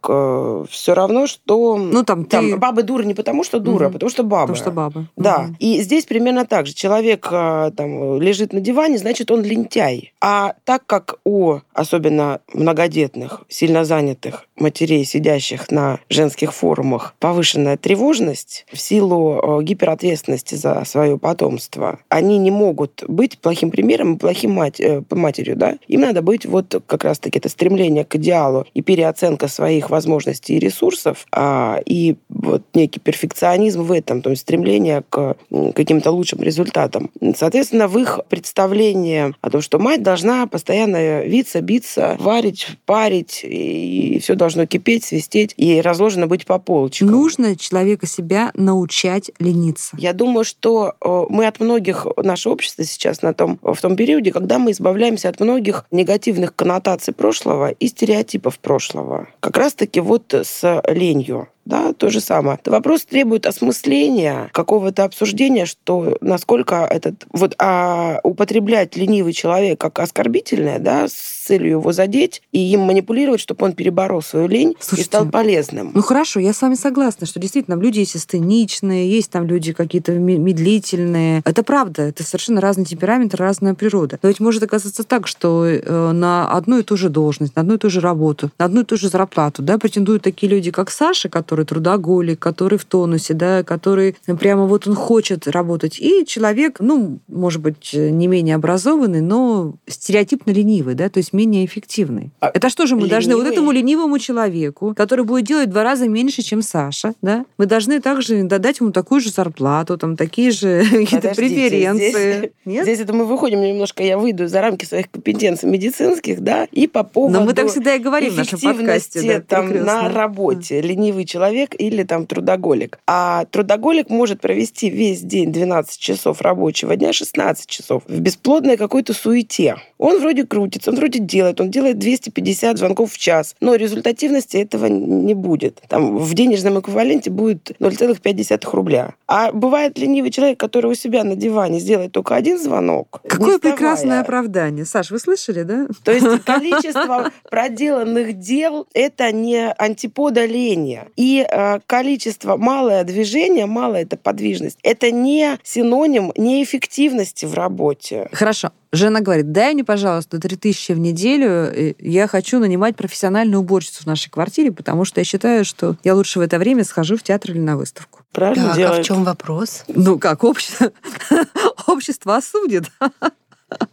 все 0.71 0.95
равно, 0.95 1.27
что 1.27 1.77
Ну, 1.77 2.03
там, 2.03 2.25
там, 2.25 2.51
ты... 2.51 2.57
баба 2.57 2.83
дура 2.83 3.03
не 3.03 3.13
потому, 3.13 3.45
что 3.45 3.61
дура, 3.61 3.85
а 3.85 3.89
Мгм. 3.89 3.93
потому 3.93 4.11
что 4.11 4.23
баба. 4.23 4.41
Потому 4.55 4.57
что 4.57 4.71
баба. 4.71 5.07
Да, 5.17 5.39
Мгм. 5.41 5.57
и 5.59 5.83
здесь 5.83 6.07
примерно 6.07 6.47
так 6.47 6.67
же. 6.67 6.73
Человек 6.73 7.29
а, 7.31 7.71
там 7.73 8.19
лежит 8.21 8.55
на 8.55 8.61
диване, 8.61 8.97
значит, 8.97 9.31
он 9.31 9.43
лентяй. 9.43 10.15
А 10.23 10.55
так 10.65 10.87
как 10.87 11.17
у 11.25 11.59
особенно 11.75 12.41
многодетных, 12.55 13.43
сильно 13.49 13.85
занятых 13.85 14.47
матерей, 14.57 15.05
сидящих 15.05 15.71
на 15.71 15.99
женских 16.09 16.55
форумах, 16.55 17.15
повышенная 17.21 17.77
тревожность 17.77 18.65
в 18.73 18.79
силу 18.79 19.61
э, 19.61 19.63
гиперответственности 19.63 20.55
за 20.55 20.83
свое 20.87 21.19
потомство, 21.19 21.99
они 22.09 22.39
не 22.39 22.51
могут 22.51 23.05
быть 23.07 23.39
плохим 23.39 23.71
примером 23.71 24.15
и 24.15 24.19
плохим 24.19 24.53
мать, 24.53 24.81
э, 24.81 25.03
матерью. 25.11 25.57
Да? 25.57 25.77
Им 25.89 26.01
надо 26.01 26.23
быть 26.23 26.47
вот 26.47 26.83
как 26.87 27.05
раз-таки 27.05 27.39
это 27.39 27.49
стремление 27.51 28.05
к 28.05 28.15
идеалу 28.17 28.67
и 28.73 28.81
переоценка 28.81 29.49
своих 29.67 29.91
возможностей 29.91 30.55
и 30.55 30.59
ресурсов, 30.61 31.27
а, 31.33 31.81
и 31.85 32.15
вот 32.29 32.63
некий 32.73 33.01
перфекционизм 33.01 33.83
в 33.83 33.91
этом, 33.91 34.23
то 34.23 34.31
есть 34.31 34.43
стремление 34.43 35.03
к 35.11 35.37
каким-то 35.75 36.13
лучшим 36.13 36.41
результатам. 36.41 37.11
Соответственно, 37.35 37.89
в 37.89 37.99
их 37.99 38.21
представлении 38.29 39.35
о 39.41 39.51
том, 39.51 39.61
что 39.61 39.81
мать 39.81 40.05
должна 40.05 40.47
постоянно 40.47 41.25
виться, 41.25 41.61
биться, 41.63 42.17
варить, 42.21 42.69
парить, 42.85 43.41
и 43.43 44.21
все 44.23 44.37
должно 44.37 44.67
кипеть, 44.67 45.03
свистеть, 45.05 45.53
и 45.57 45.81
разложено 45.81 46.29
быть 46.29 46.47
по 46.47 46.61
полочкам. 46.61 47.09
Нужно 47.09 47.57
человека 47.57 48.07
себя 48.07 48.53
научать 48.55 49.33
лениться. 49.41 49.97
Я 49.99 50.13
думаю, 50.13 50.45
что 50.45 50.95
э, 51.01 51.25
мы 51.29 51.49
от 51.49 51.59
многих, 51.59 52.07
наше 52.23 52.51
общество 52.51 52.85
сейчас 52.85 53.23
на 53.23 53.35
том, 53.35 53.59
в 53.63 53.81
том 53.81 53.97
периоде, 53.97 54.31
когда 54.31 54.61
мы 54.61 54.71
избавляемся 54.71 55.29
от 55.29 55.41
многих 55.41 55.87
негативных 55.91 56.55
коннотаций 56.55 57.13
прошлого 57.13 57.71
и 57.71 57.89
стереотипов 57.89 58.61
прошлого. 58.61 59.27
Как 59.41 59.56
раз-таки 59.57 60.01
вот 60.01 60.35
с 60.35 60.83
ленью. 60.87 61.49
Да, 61.67 61.93
то 61.93 62.09
же 62.09 62.21
самое. 62.21 62.59
Вопрос 62.65 63.05
требует 63.05 63.45
осмысления, 63.45 64.49
какого-то 64.53 65.05
обсуждения, 65.05 65.67
что 65.67 66.17
насколько 66.21 66.87
этот 66.89 67.27
вот 67.33 67.55
а 67.59 68.21
употреблять 68.23 68.97
ленивый 68.97 69.33
человек 69.33 69.81
как 69.81 69.99
оскорбительное, 69.99 70.79
да, 70.79 71.09
с 71.09 71.37
целью 71.47 71.71
его 71.71 71.93
задеть 71.93 72.43
и 72.53 72.59
им 72.59 72.81
манипулировать, 72.81 73.41
чтобы 73.41 73.65
он 73.67 73.73
переборол 73.73 74.23
свою 74.23 74.49
лень 74.49 74.75
Слушайте, 74.81 75.03
и 75.03 75.05
стал 75.05 75.29
полезным. 75.29 75.93
Ну 75.95 76.03
хорошо, 76.03 76.41
я 76.41 76.53
с 76.53 76.63
вами 76.63 76.75
согласна, 76.75 77.27
что 77.27 77.41
действительно 77.41 77.75
люди 77.75 78.01
есть 78.01 78.17
астеничные, 78.17 79.11
есть 79.11 79.31
там 79.31 79.47
люди 79.47 79.73
какие-то 79.73 80.13
ме- 80.13 80.39
медлительные. 80.39 81.43
Это 81.45 81.63
правда, 81.63 82.03
это 82.03 82.23
совершенно 82.25 82.61
разный 82.61 82.85
темперамент, 82.85 83.35
разная 83.35 83.75
природа. 83.75 84.19
Но 84.23 84.29
ведь 84.29 84.41
может 84.41 84.63
оказаться 84.63 85.05
так, 85.05 85.27
что 85.27 85.65
э, 85.67 86.13
на 86.13 86.51
одну 86.51 86.79
и 86.79 86.83
ту 86.83 86.97
же 86.97 87.09
должность, 87.09 87.57
на 87.57 87.63
одну 87.63 87.75
и 87.75 87.79
ту 87.79 87.91
же 87.91 88.01
работу, 88.01 88.51
на 88.59 88.67
одну 88.67 88.83
и 88.83 88.85
ту 88.85 88.97
же 88.97 89.09
зарплату, 89.09 89.63
да, 89.63 89.79
претендуют 89.79 90.23
такие 90.23 90.51
люди, 90.51 90.71
как 90.71 90.91
Саша, 90.91 91.29
который 91.29 91.56
трудоголик, 91.65 92.39
который 92.39 92.79
в 92.79 92.85
тонусе, 92.85 93.35
да, 93.35 93.63
который 93.63 94.17
прямо 94.39 94.67
вот 94.67 94.87
он 94.87 94.95
хочет 94.95 95.47
работать, 95.49 95.99
и 96.01 96.25
человек, 96.27 96.77
ну, 96.81 97.19
может 97.29 97.63
быть, 97.63 97.91
не 97.93 98.27
менее 98.27 98.57
образованный, 98.57 99.21
но 99.21 99.75
стереотипно 99.87 100.51
ленивый, 100.51 100.95
да, 100.95 101.09
то 101.09 101.19
есть 101.19 101.33
менее 101.33 101.65
эффективный. 101.65 102.31
А 102.41 102.51
Это 102.53 102.69
что 102.69 102.87
же 102.87 102.97
мы 102.97 103.09
должны 103.09 103.35
вот 103.35 103.43
ленивый? 103.43 103.53
этому 103.55 103.71
ленивому 103.73 104.19
человеку, 104.19 104.95
который 104.97 105.25
будет 105.25 105.45
делать 105.45 105.71
два 105.71 105.83
раза 105.83 106.09
меньше, 106.09 106.43
чем 106.43 106.63
Саша, 106.63 107.15
да, 107.23 107.45
мы 107.59 107.67
должны 107.67 108.01
также 108.01 108.43
додать 108.43 108.81
ему 108.81 108.93
такую 108.93 109.21
же 109.21 109.31
зарплату, 109.31 109.97
там 109.99 110.17
такие 110.17 110.51
же 110.51 110.83
какие-то 110.91 111.35
преференции. 111.35 112.39
Здесь, 112.39 112.51
Нет? 112.65 112.83
здесь 112.85 113.01
это 113.01 113.13
мы 113.13 113.25
выходим 113.25 113.61
немножко, 113.61 114.03
я 114.03 114.19
выйду 114.19 114.49
за 114.49 114.61
рамки 114.61 114.85
своих 114.85 115.11
компетенций 115.11 115.69
медицинских, 115.69 116.41
да, 116.41 116.67
и 116.73 116.87
по 116.87 117.05
поводу 117.05 117.39
Но 117.39 117.45
мы 117.45 117.53
так 117.55 117.69
всегда 117.69 117.95
и 117.95 117.99
говорим 117.99 118.33
в 118.33 118.37
нашем 118.37 118.59
подкасте. 118.61 119.23
да, 119.23 119.41
там, 119.41 119.73
на 119.85 120.09
работе, 120.09 120.81
ленивый 120.81 121.25
человек 121.25 121.46
или 121.75 122.03
там 122.03 122.27
трудоголик. 122.27 122.99
А 123.07 123.45
трудоголик 123.47 124.11
может 124.11 124.41
провести 124.41 124.91
весь 124.91 125.21
день 125.21 125.53
12 125.53 125.99
часов 125.99 126.41
рабочего 126.41 126.97
дня, 126.97 127.13
16 127.13 127.69
часов 127.69 128.03
в 128.07 128.21
бесплодной 128.21 128.77
какой-то 128.77 129.13
суете. 129.13 129.77
Он 129.99 130.21
вроде 130.21 130.47
крутится, 130.47 130.91
он 130.91 130.97
вроде 130.97 131.19
делает, 131.19 131.61
он 131.61 131.71
делает 131.71 131.99
250 131.99 132.79
звонков 132.79 133.13
в 133.13 133.19
час, 133.19 133.55
но 133.61 133.75
результативности 133.75 134.57
этого 134.57 134.87
не 134.87 135.35
будет. 135.35 135.83
Там 135.89 136.19
в 136.19 136.35
денежном 136.35 136.81
эквиваленте 136.81 137.31
будет 137.31 137.71
0,5 137.81 138.71
рубля. 138.73 139.15
А 139.27 139.53
бывает 139.53 139.99
ленивый 139.99 140.31
человек, 140.31 140.59
который 140.59 140.91
у 140.91 140.95
себя 140.95 141.25
на 141.25 141.35
диване 141.35 141.81
сделает 141.81 142.13
только 142.13 142.35
один 142.35 142.59
звонок. 142.59 143.21
Какое 143.29 143.59
прекрасное 143.59 144.21
оправдание. 144.21 144.85
Саш, 144.85 145.11
вы 145.11 145.19
слышали, 145.19 145.63
да? 145.63 145.87
То 146.05 146.13
есть 146.13 146.27
количество 146.45 147.31
проделанных 147.51 148.39
дел– 148.39 148.87
это 148.95 149.33
не 149.33 149.73
антипода 149.73 150.45
лени. 150.45 151.03
И 151.17 151.36
э, 151.43 151.81
количество, 151.87 152.57
малое 152.57 153.05
движение, 153.05 153.67
малая 153.67 154.03
эта 154.03 154.17
подвижность– 154.17 154.79
это 154.83 155.11
не 155.11 155.59
синоним 155.63 156.33
неэффективности 156.37 157.47
в 157.47 157.55
работе. 157.55 158.29
Хорошо. 158.33 158.71
Жена 158.93 159.21
говорит, 159.21 159.53
дай 159.53 159.75
мне, 159.75 159.85
пожалуйста, 159.85 160.39
3000 160.41 160.93
в 160.93 160.99
неделю. 160.99 161.95
Я 161.99 162.27
хочу 162.29 162.59
нанимать 162.59 162.97
профессиональную 162.97 163.61
уборщицу 163.61 164.05
в 164.05 164.07
нашей 164.07 164.31
квартире, 164.31 164.73
потому 164.73 165.05
что 165.05 165.21
я 165.21 165.25
считаю, 165.25 165.65
что 165.65 165.97
я 166.05 166.15
лучше 166.15 166.39
в 166.39 166.43
это 166.43 166.59
время 166.59 166.85
схожу 166.85 167.17
в 167.17 167.23
театр 167.23 167.51
или 167.51 167.59
на 167.59 167.77
выставку. 167.77 168.21
Правильно 168.33 168.65
Так, 168.65 168.71
а 168.71 168.75
в 168.75 168.77
делает? 168.79 169.05
чем 169.05 169.25
вопрос? 169.25 169.85
Ну 169.89 170.19
как, 170.19 170.45
общество, 170.45 170.93
общество 171.87 172.37
осудит. 172.37 172.85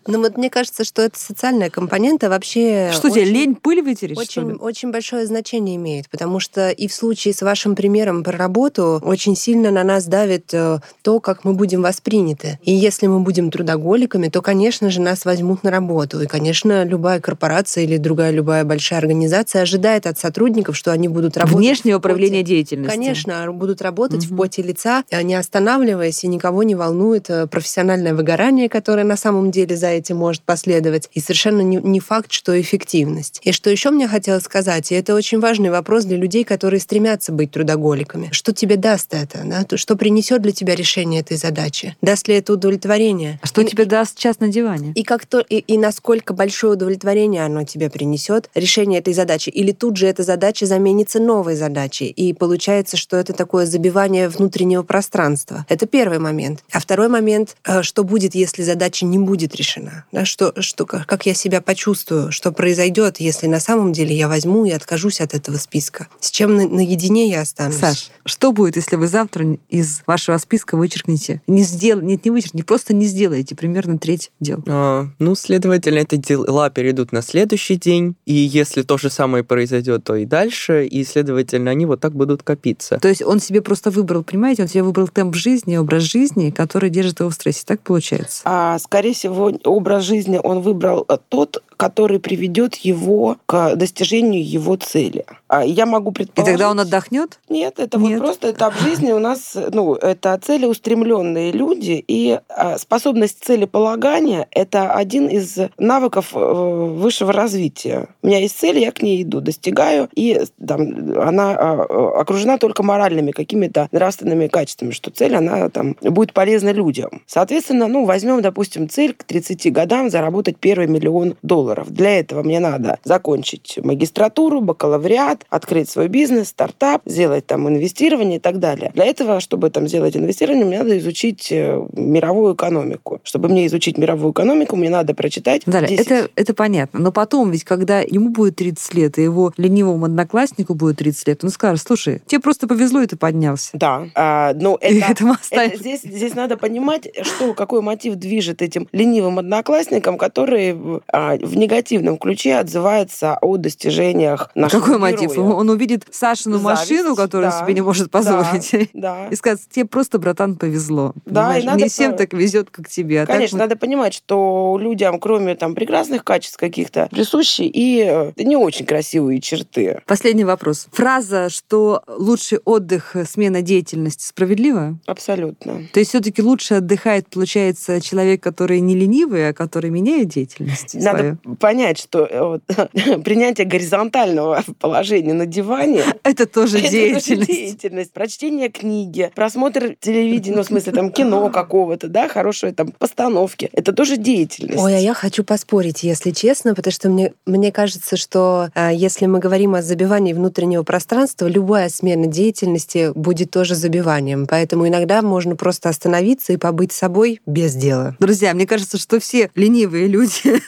Ну 0.06 0.20
вот 0.22 0.38
мне 0.38 0.50
кажется, 0.52 0.84
что 0.84 1.02
это 1.02 1.18
социальная 1.18 1.70
компонента 1.72 2.30
вообще... 2.30 2.92
Что 2.94 3.10
тебе, 3.10 3.24
очень- 3.24 3.34
лень 3.34 3.56
пыль 3.56 3.82
вытереть, 3.82 4.18
Очень, 4.18 4.52
очень 4.54 4.92
большое 4.92 5.26
значение 5.26 5.78
имеет, 5.78 6.10
потому 6.10 6.40
что 6.40 6.70
и 6.70 6.88
в 6.88 6.94
случае 6.94 7.34
с 7.34 7.42
вашим 7.42 7.74
примером 7.76 8.24
про 8.24 8.38
работу 8.38 9.02
очень 9.04 9.36
сильно 9.36 9.72
на 9.72 9.84
нас 9.84 10.06
давит 10.06 10.54
э, 10.54 10.78
то, 11.02 11.20
как 11.20 11.44
мы 11.44 11.54
будем 11.54 11.82
восприняты. 11.82 12.60
И 12.62 12.72
если 12.72 13.08
мы 13.08 13.22
будем 13.22 13.50
трудоголиками, 13.50 14.28
то, 14.28 14.42
конечно 14.44 14.92
же, 14.92 15.02
нас 15.02 15.26
возьмут 15.26 15.64
на 15.64 15.72
работу. 15.72 16.22
И, 16.22 16.28
конечно, 16.28 16.84
любая 16.84 17.20
корпорация 17.20 17.84
или 17.86 17.98
другая 17.98 18.30
любая 18.32 18.66
большая 18.66 19.00
организация 19.00 19.64
ожидает 19.64 20.06
от 20.06 20.20
сотрудников, 20.20 20.78
что 20.78 20.92
они 20.92 21.08
будут 21.08 21.36
работать 21.38 21.58
Внешнее 21.58 21.96
в 21.98 22.00
поте. 22.02 22.12
управление 22.14 22.44
деятельностью. 22.44 22.92
Конечно, 23.00 23.52
будут 23.52 23.82
работать 23.82 24.26
в 24.26 24.32
Мгм. 24.32 24.38
поте 24.38 24.62
лица, 24.62 25.04
э, 25.10 25.22
не 25.24 25.34
останавливаясь, 25.34 26.24
и 26.24 26.28
никого 26.28 26.62
не 26.62 26.76
волнует 26.76 27.30
э, 27.32 27.48
профессиональное 27.48 28.14
выгорание, 28.14 28.70
которое 28.70 29.04
на 29.06 29.18
самом 29.18 29.50
деле 29.50 29.63
за 29.72 29.88
этим 29.88 30.18
может 30.18 30.42
последовать. 30.44 31.10
И 31.14 31.20
совершенно 31.20 31.62
не, 31.62 31.78
не 31.78 32.00
факт, 32.00 32.32
что 32.32 32.60
эффективность. 32.60 33.40
И 33.44 33.52
что 33.52 33.70
еще 33.70 33.90
мне 33.92 34.08
хотелось 34.08 34.44
сказать, 34.44 34.92
и 34.92 34.96
это 34.96 35.16
очень 35.16 35.40
важный 35.40 35.70
вопрос 35.70 36.04
для 36.06 36.18
людей, 36.18 36.44
которые 36.44 36.80
стремятся 36.80 37.32
быть 37.32 37.52
трудоголиками. 37.52 38.30
Что 38.32 38.52
тебе 38.54 38.76
даст 38.76 39.14
это? 39.14 39.42
Да? 39.46 39.64
То, 39.64 39.78
Что 39.78 39.96
принесет 39.96 40.42
для 40.42 40.52
тебя 40.52 40.76
решение 40.76 41.22
этой 41.22 41.38
задачи? 41.38 41.96
Даст 42.02 42.28
ли 42.28 42.36
это 42.36 42.54
удовлетворение? 42.54 43.40
А 43.42 43.48
Что 43.48 43.62
И- 43.62 43.66
тебе 43.66 43.86
даст 43.86 44.18
час 44.18 44.40
на 44.40 44.48
диване? 44.50 44.92
и 44.96 45.04
как 45.04 45.26
то 45.26 45.40
и, 45.40 45.58
и 45.60 45.78
насколько 45.78 46.34
большое 46.34 46.74
удовлетворение 46.74 47.46
оно 47.46 47.64
тебе 47.64 47.90
принесет 47.90 48.50
решение 48.56 49.00
этой 49.00 49.14
задачи, 49.14 49.50
или 49.50 49.72
тут 49.72 49.98
же 49.98 50.08
эта 50.08 50.24
задача 50.24 50.66
заменится 50.66 51.20
новой 51.20 51.56
задачей, 51.56 52.08
и 52.08 52.34
получается, 52.34 52.98
что 52.98 53.18
это 53.18 53.34
такое 53.34 53.66
забивание 53.66 54.30
внутреннего 54.30 54.84
пространства. 54.84 55.66
Это 55.70 55.86
первый 55.86 56.20
момент. 56.20 56.64
А 56.72 56.80
второй 56.80 57.08
момент, 57.08 57.56
э, 57.66 57.82
что 57.84 58.04
будет, 58.04 58.36
если 58.36 58.64
задача 58.64 59.06
не 59.06 59.18
будет 59.18 59.53
решена, 59.56 60.06
да, 60.12 60.26
что, 60.26 60.54
что 60.62 60.86
как 60.86 61.06
как 61.06 61.26
я 61.26 61.34
себя 61.34 61.62
почувствую, 61.62 62.32
что 62.32 62.52
произойдет, 62.52 63.20
если 63.20 63.48
на 63.48 63.60
самом 63.60 63.94
деле 63.94 64.16
я 64.16 64.28
возьму 64.28 64.66
и 64.66 64.72
откажусь 64.72 65.22
от 65.22 65.34
этого 65.34 65.58
списка, 65.58 66.08
с 66.20 66.32
чем 66.32 66.56
на- 66.56 66.68
наедине 66.68 67.30
я 67.30 67.42
останусь. 67.42 67.78
Саш, 67.78 68.10
что 68.26 68.52
будет, 68.52 68.76
если 68.78 68.96
вы 68.96 69.08
завтра 69.08 69.58
из 69.70 70.02
вашего 70.08 70.38
списка 70.38 70.76
вычеркнете? 70.76 71.42
Не 71.48 71.64
сдел... 71.64 72.02
Нет, 72.02 72.26
не 72.26 72.32
вычеркните, 72.32 72.66
просто 72.66 72.94
не 72.94 73.06
сделаете 73.06 73.56
примерно 73.56 73.98
треть 74.00 74.32
дел. 74.40 74.64
А, 74.68 75.08
ну, 75.20 75.36
следовательно, 75.36 76.00
эти 76.00 76.16
дела 76.16 76.70
перейдут 76.70 77.12
на 77.12 77.22
следующий 77.22 77.76
день, 77.76 78.16
и 78.26 78.34
если 78.34 78.82
то 78.82 78.98
же 78.98 79.10
самое 79.10 79.44
произойдет, 79.44 80.04
то 80.04 80.16
и 80.16 80.26
дальше, 80.26 80.86
и, 80.86 81.04
следовательно, 81.04 81.72
они 81.72 81.86
вот 81.86 82.00
так 82.00 82.14
будут 82.14 82.44
копиться. 82.44 82.98
То 83.00 83.08
есть 83.08 83.22
он 83.22 83.40
себе 83.40 83.62
просто 83.62 83.92
выбрал, 83.92 84.24
понимаете, 84.24 84.64
он 84.64 84.68
себе 84.68 84.84
выбрал 84.84 85.08
темп 85.08 85.36
жизни, 85.36 85.78
образ 85.78 86.04
жизни, 86.04 86.50
который 86.50 86.90
держит 86.90 87.20
его 87.20 87.30
в 87.30 87.34
стрессе. 87.34 87.64
Так 87.66 87.82
получается? 87.82 88.42
А, 88.46 88.80
скорее 88.80 89.14
всего, 89.14 89.43
образ 89.64 90.04
жизни 90.04 90.40
он 90.44 90.62
выбрал 90.62 91.06
э, 91.08 91.18
тот, 91.30 91.64
который 91.84 92.18
приведет 92.18 92.76
его 92.76 93.36
к 93.46 93.76
достижению 93.76 94.42
его 94.42 94.78
цели. 94.78 95.26
А 95.50 95.66
я 95.66 95.86
могу 95.86 96.12
И 96.12 96.14
предположить... 96.14 96.54
тогда 96.54 96.72
он 96.72 96.80
отдохнет? 96.80 97.40
Нет, 97.50 97.74
это 97.78 97.98
Нет. 97.98 98.20
вот 98.20 98.20
просто 98.20 98.52
этап 98.52 98.74
жизни 98.80 99.12
у 99.12 99.20
нас, 99.20 99.58
ну, 99.74 99.94
это 99.96 100.40
целеустремленные 100.42 101.52
люди, 101.52 102.04
и 102.08 102.40
а, 102.48 102.78
способность 102.78 103.44
целеполагания– 103.44 104.48
это 104.52 104.94
один 104.94 105.28
из 105.28 105.58
навыков 105.78 106.30
э, 106.34 106.40
высшего 106.40 107.34
развития. 107.34 108.08
У 108.22 108.28
меня 108.28 108.40
есть 108.40 108.58
цель, 108.58 108.80
я 108.80 108.94
к 108.94 109.02
ней 109.02 109.22
иду, 109.22 109.42
достигаю, 109.42 110.08
и 110.16 110.42
там, 110.66 111.20
она 111.20 111.52
а, 111.52 112.22
окружена 112.22 112.58
только 112.58 112.82
моральными 112.82 113.32
какими-то 113.32 113.90
нравственными 113.92 114.48
качествами, 114.48 114.92
что 114.92 115.12
цель, 115.12 115.36
она 115.36 115.68
там 115.70 115.98
будет 116.02 116.32
полезна 116.32 116.72
людям. 116.72 117.22
Соответственно, 117.28 117.88
ну, 117.88 118.06
возьмем, 118.06 118.42
допустим, 118.42 118.88
цель 118.88 119.14
к 119.14 119.26
30 119.26 119.72
годам 119.74 120.10
заработать 120.10 120.58
первый 120.58 120.88
миллион 120.88 121.36
долларов. 121.42 121.73
Для 121.88 122.20
этого 122.20 122.44
мне 122.44 122.60
надо 122.60 123.00
закончить 123.04 123.80
магистратуру, 123.84 124.62
бакалавриат, 124.62 125.46
открыть 125.50 125.90
свой 125.90 126.08
бизнес, 126.08 126.50
стартап, 126.50 127.02
сделать 127.06 127.46
там 127.46 127.68
инвестирование 127.68 128.38
и 128.38 128.40
так 128.40 128.60
далее. 128.60 128.92
Для 128.94 129.06
этого, 129.06 129.40
чтобы 129.40 129.70
там 129.70 129.88
сделать 129.88 130.16
инвестирование, 130.16 130.66
мне 130.66 130.80
надо 130.80 130.98
изучить 130.98 131.52
э, 131.52 131.86
мировую 131.94 132.56
экономику. 132.56 133.20
Чтобы 133.24 133.50
мне 133.50 133.66
изучить 133.68 133.98
мировую 133.98 134.34
экономику, 134.34 134.76
мне 134.76 134.90
надо 134.90 135.14
прочитать 135.14 135.64
Далее, 135.66 135.90
10 135.90 136.06
это, 136.06 136.30
это 136.36 136.54
понятно. 136.54 137.00
Но 137.00 137.12
потом, 137.12 137.52
ведь 137.52 137.64
когда 137.64 138.00
ему 138.02 138.30
будет 138.30 138.56
30 138.58 138.94
лет, 138.94 139.18
и 139.18 139.24
его 139.24 139.54
ленивому 139.58 140.06
однокласснику 140.06 140.76
будет 140.76 140.98
30 140.98 141.28
лет, 141.28 141.44
он 141.44 141.50
скажет, 141.50 141.86
слушай, 141.86 142.22
тебе 142.28 142.40
просто 142.40 142.68
повезло, 142.68 143.02
и 143.02 143.08
ты 143.08 143.16
поднялся. 143.16 143.72
Да, 143.74 144.08
а, 144.16 144.54
но 144.54 144.76
И 144.76 144.98
это, 144.98 145.12
этому 145.12 145.34
это 145.34 145.42
останется. 145.42 145.80
здесь, 145.80 146.02
здесь 146.02 146.36
надо 146.36 146.58
понимать, 146.58 147.08
что, 147.22 147.54
какой 147.54 147.82
мотив 147.82 148.16
движет 148.16 148.62
этим 148.62 148.88
ленивым 148.92 149.40
одноклассникам, 149.40 150.18
которые 150.18 150.74
в, 150.74 151.02
а, 151.08 151.38
в 151.54 151.58
негативном 151.58 152.18
ключе 152.18 152.56
отзывается 152.56 153.38
о 153.42 153.58
достижениях 153.58 154.50
нашего 154.56 154.82
Какой 154.82 154.98
мотив? 154.98 155.32
героя. 155.32 155.54
Он 155.54 155.70
увидит 155.70 156.06
Сашину 156.12 156.58
Зависть, 156.58 156.90
машину, 156.92 157.16
которую 157.16 157.52
да, 157.52 157.62
себе 157.62 157.74
не 157.74 157.82
может 157.82 158.10
позволить. 158.12 158.90
Да. 158.94 159.28
И 159.32 159.36
скажет, 159.36 159.62
тебе 159.70 159.86
просто, 159.86 160.20
братан, 160.20 160.56
повезло. 160.56 161.14
Да, 161.26 161.42
Понимаешь? 161.44 161.64
и 161.64 161.68
надо 161.68 161.84
Не 161.84 161.90
всем 161.90 162.16
так 162.16 162.34
везет, 162.34 162.70
как 162.72 162.90
тебе. 162.90 163.22
А 163.22 163.26
так 163.26 163.36
Конечно, 163.36 163.58
вот- 163.58 163.64
надо 163.64 163.76
понимать, 163.76 164.14
что 164.14 164.78
людям, 164.82 165.20
кроме 165.20 165.56
там 165.56 165.76
прекрасных 165.76 166.24
качеств 166.24 166.58
каких-то, 166.58 167.08
присущи 167.12 167.62
и 167.64 168.04
э, 168.08 168.32
не 168.38 168.56
очень 168.56 168.86
красивые 168.86 169.40
черты. 169.42 170.02
Последний 170.08 170.44
вопрос. 170.46 170.88
Фраза, 170.92 171.50
что 171.50 172.02
лучший 172.08 172.60
отдых— 172.66 173.16
смена 173.30 173.62
деятельности, 173.62 174.26
справедлива? 174.26 174.98
Абсолютно. 175.06 175.82
То 175.94 176.00
есть 176.00 176.10
все-таки 176.10 176.42
лучше 176.42 176.76
отдыхает, 176.76 177.28
получается, 177.30 178.02
человек, 178.02 178.42
который 178.42 178.80
не 178.80 178.96
ленивый, 178.96 179.50
а 179.50 179.54
который 179.54 179.90
меняет 179.90 180.30
деятельность 180.30 180.94
Надо, 180.96 181.18
свою? 181.20 181.38
Понять, 181.60 182.00
что 182.00 182.26
э, 182.26 182.42
вот, 182.42 182.64
принятие 183.24 183.68
горизонтального 183.68 184.64
положения 184.80 185.34
на 185.34 185.46
диване 185.46 186.04
Это 186.24 186.46
тоже 186.46 186.80
это 186.80 186.90
деятельность. 186.90 187.48
деятельность. 187.48 188.14
Прочтение 188.14 188.70
книги, 188.70 189.32
просмотр 189.36 189.96
телевидения, 190.00 190.56
ну, 190.56 190.64
в 190.64 190.68
смысле, 190.68 190.94
там, 190.94 191.12
кино 191.12 191.50
какого-то, 191.50 192.08
да, 192.08 192.28
хорошие 192.28 192.74
там 192.74 192.92
постановки. 192.92 193.70
Это 193.74 193.94
тоже 193.94 194.18
деятельность. 194.18 194.82
Ой, 194.82 194.96
а 194.96 195.00
я 195.00 195.14
хочу 195.14 195.44
поспорить, 195.44 196.04
если 196.04 196.32
честно, 196.32 196.76
потому 196.76 196.92
что 196.92 197.10
мне, 197.10 197.34
мне 197.46 197.72
кажется, 197.72 198.18
что 198.18 198.70
а, 198.74 198.92
если 198.92 199.26
мы 199.26 199.40
говорим 199.40 199.76
о 199.76 199.82
забивании 199.82 200.34
внутреннего 200.34 200.84
пространства, 200.84 201.48
любая 201.48 201.90
смена 201.90 202.28
деятельности 202.28 203.12
будет 203.16 203.52
тоже 203.52 203.76
забиванием. 203.76 204.48
Поэтому 204.48 204.88
иногда 204.88 205.22
можно 205.22 205.56
просто 205.56 205.90
остановиться 205.90 206.54
и 206.54 206.58
побыть 206.58 206.92
собой 206.92 207.42
без 207.46 207.76
дела. 207.76 208.16
Друзья, 208.20 208.54
мне 208.54 208.66
кажется, 208.66 208.98
что 208.98 209.20
все 209.20 209.50
ленивые 209.56 210.08
люди, 210.08 210.62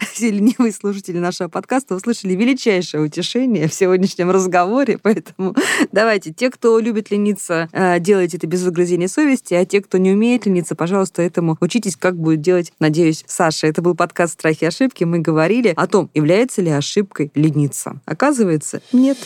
все 0.12 0.30
ленивые 0.30 0.72
слушатели 0.72 1.18
нашего 1.18 1.48
подкаста 1.48 1.94
услышали 1.94 2.34
величайшее 2.34 3.02
утешение 3.02 3.68
в 3.68 3.74
сегодняшнем 3.74 4.30
разговоре, 4.30 4.98
поэтому 4.98 5.54
давайте, 5.92 6.32
те, 6.32 6.50
кто 6.50 6.78
любит 6.78 7.10
лениться, 7.10 7.68
э, 7.72 8.00
делайте 8.00 8.36
это 8.36 8.46
без 8.46 8.62
выгрызения 8.62 9.08
совести, 9.08 9.54
а 9.54 9.64
те, 9.64 9.80
кто 9.80 9.98
не 9.98 10.12
умеет 10.12 10.46
лениться, 10.46 10.74
пожалуйста, 10.74 11.22
этому 11.22 11.56
учитесь, 11.60 11.96
как 11.96 12.16
будет 12.16 12.40
делать, 12.40 12.72
надеюсь, 12.78 13.24
Саша. 13.26 13.66
Это 13.66 13.82
был 13.82 13.94
подкаст 13.94 14.34
«Страхи 14.34 14.64
и 14.64 14.66
ошибки». 14.66 15.04
Мы 15.04 15.18
говорили 15.18 15.72
о 15.76 15.86
том, 15.86 16.10
является 16.14 16.62
ли 16.62 16.70
ошибкой 16.70 17.30
лениться. 17.34 18.00
Оказывается, 18.04 18.82
нет. 18.92 19.18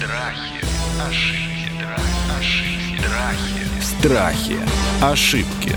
Страхи, 0.00 0.60
ошибки, 1.00 1.74
ошибки, 2.38 2.96
страхи. 3.00 3.64
Страхи. 3.80 4.56
Ошибки. 5.10 5.76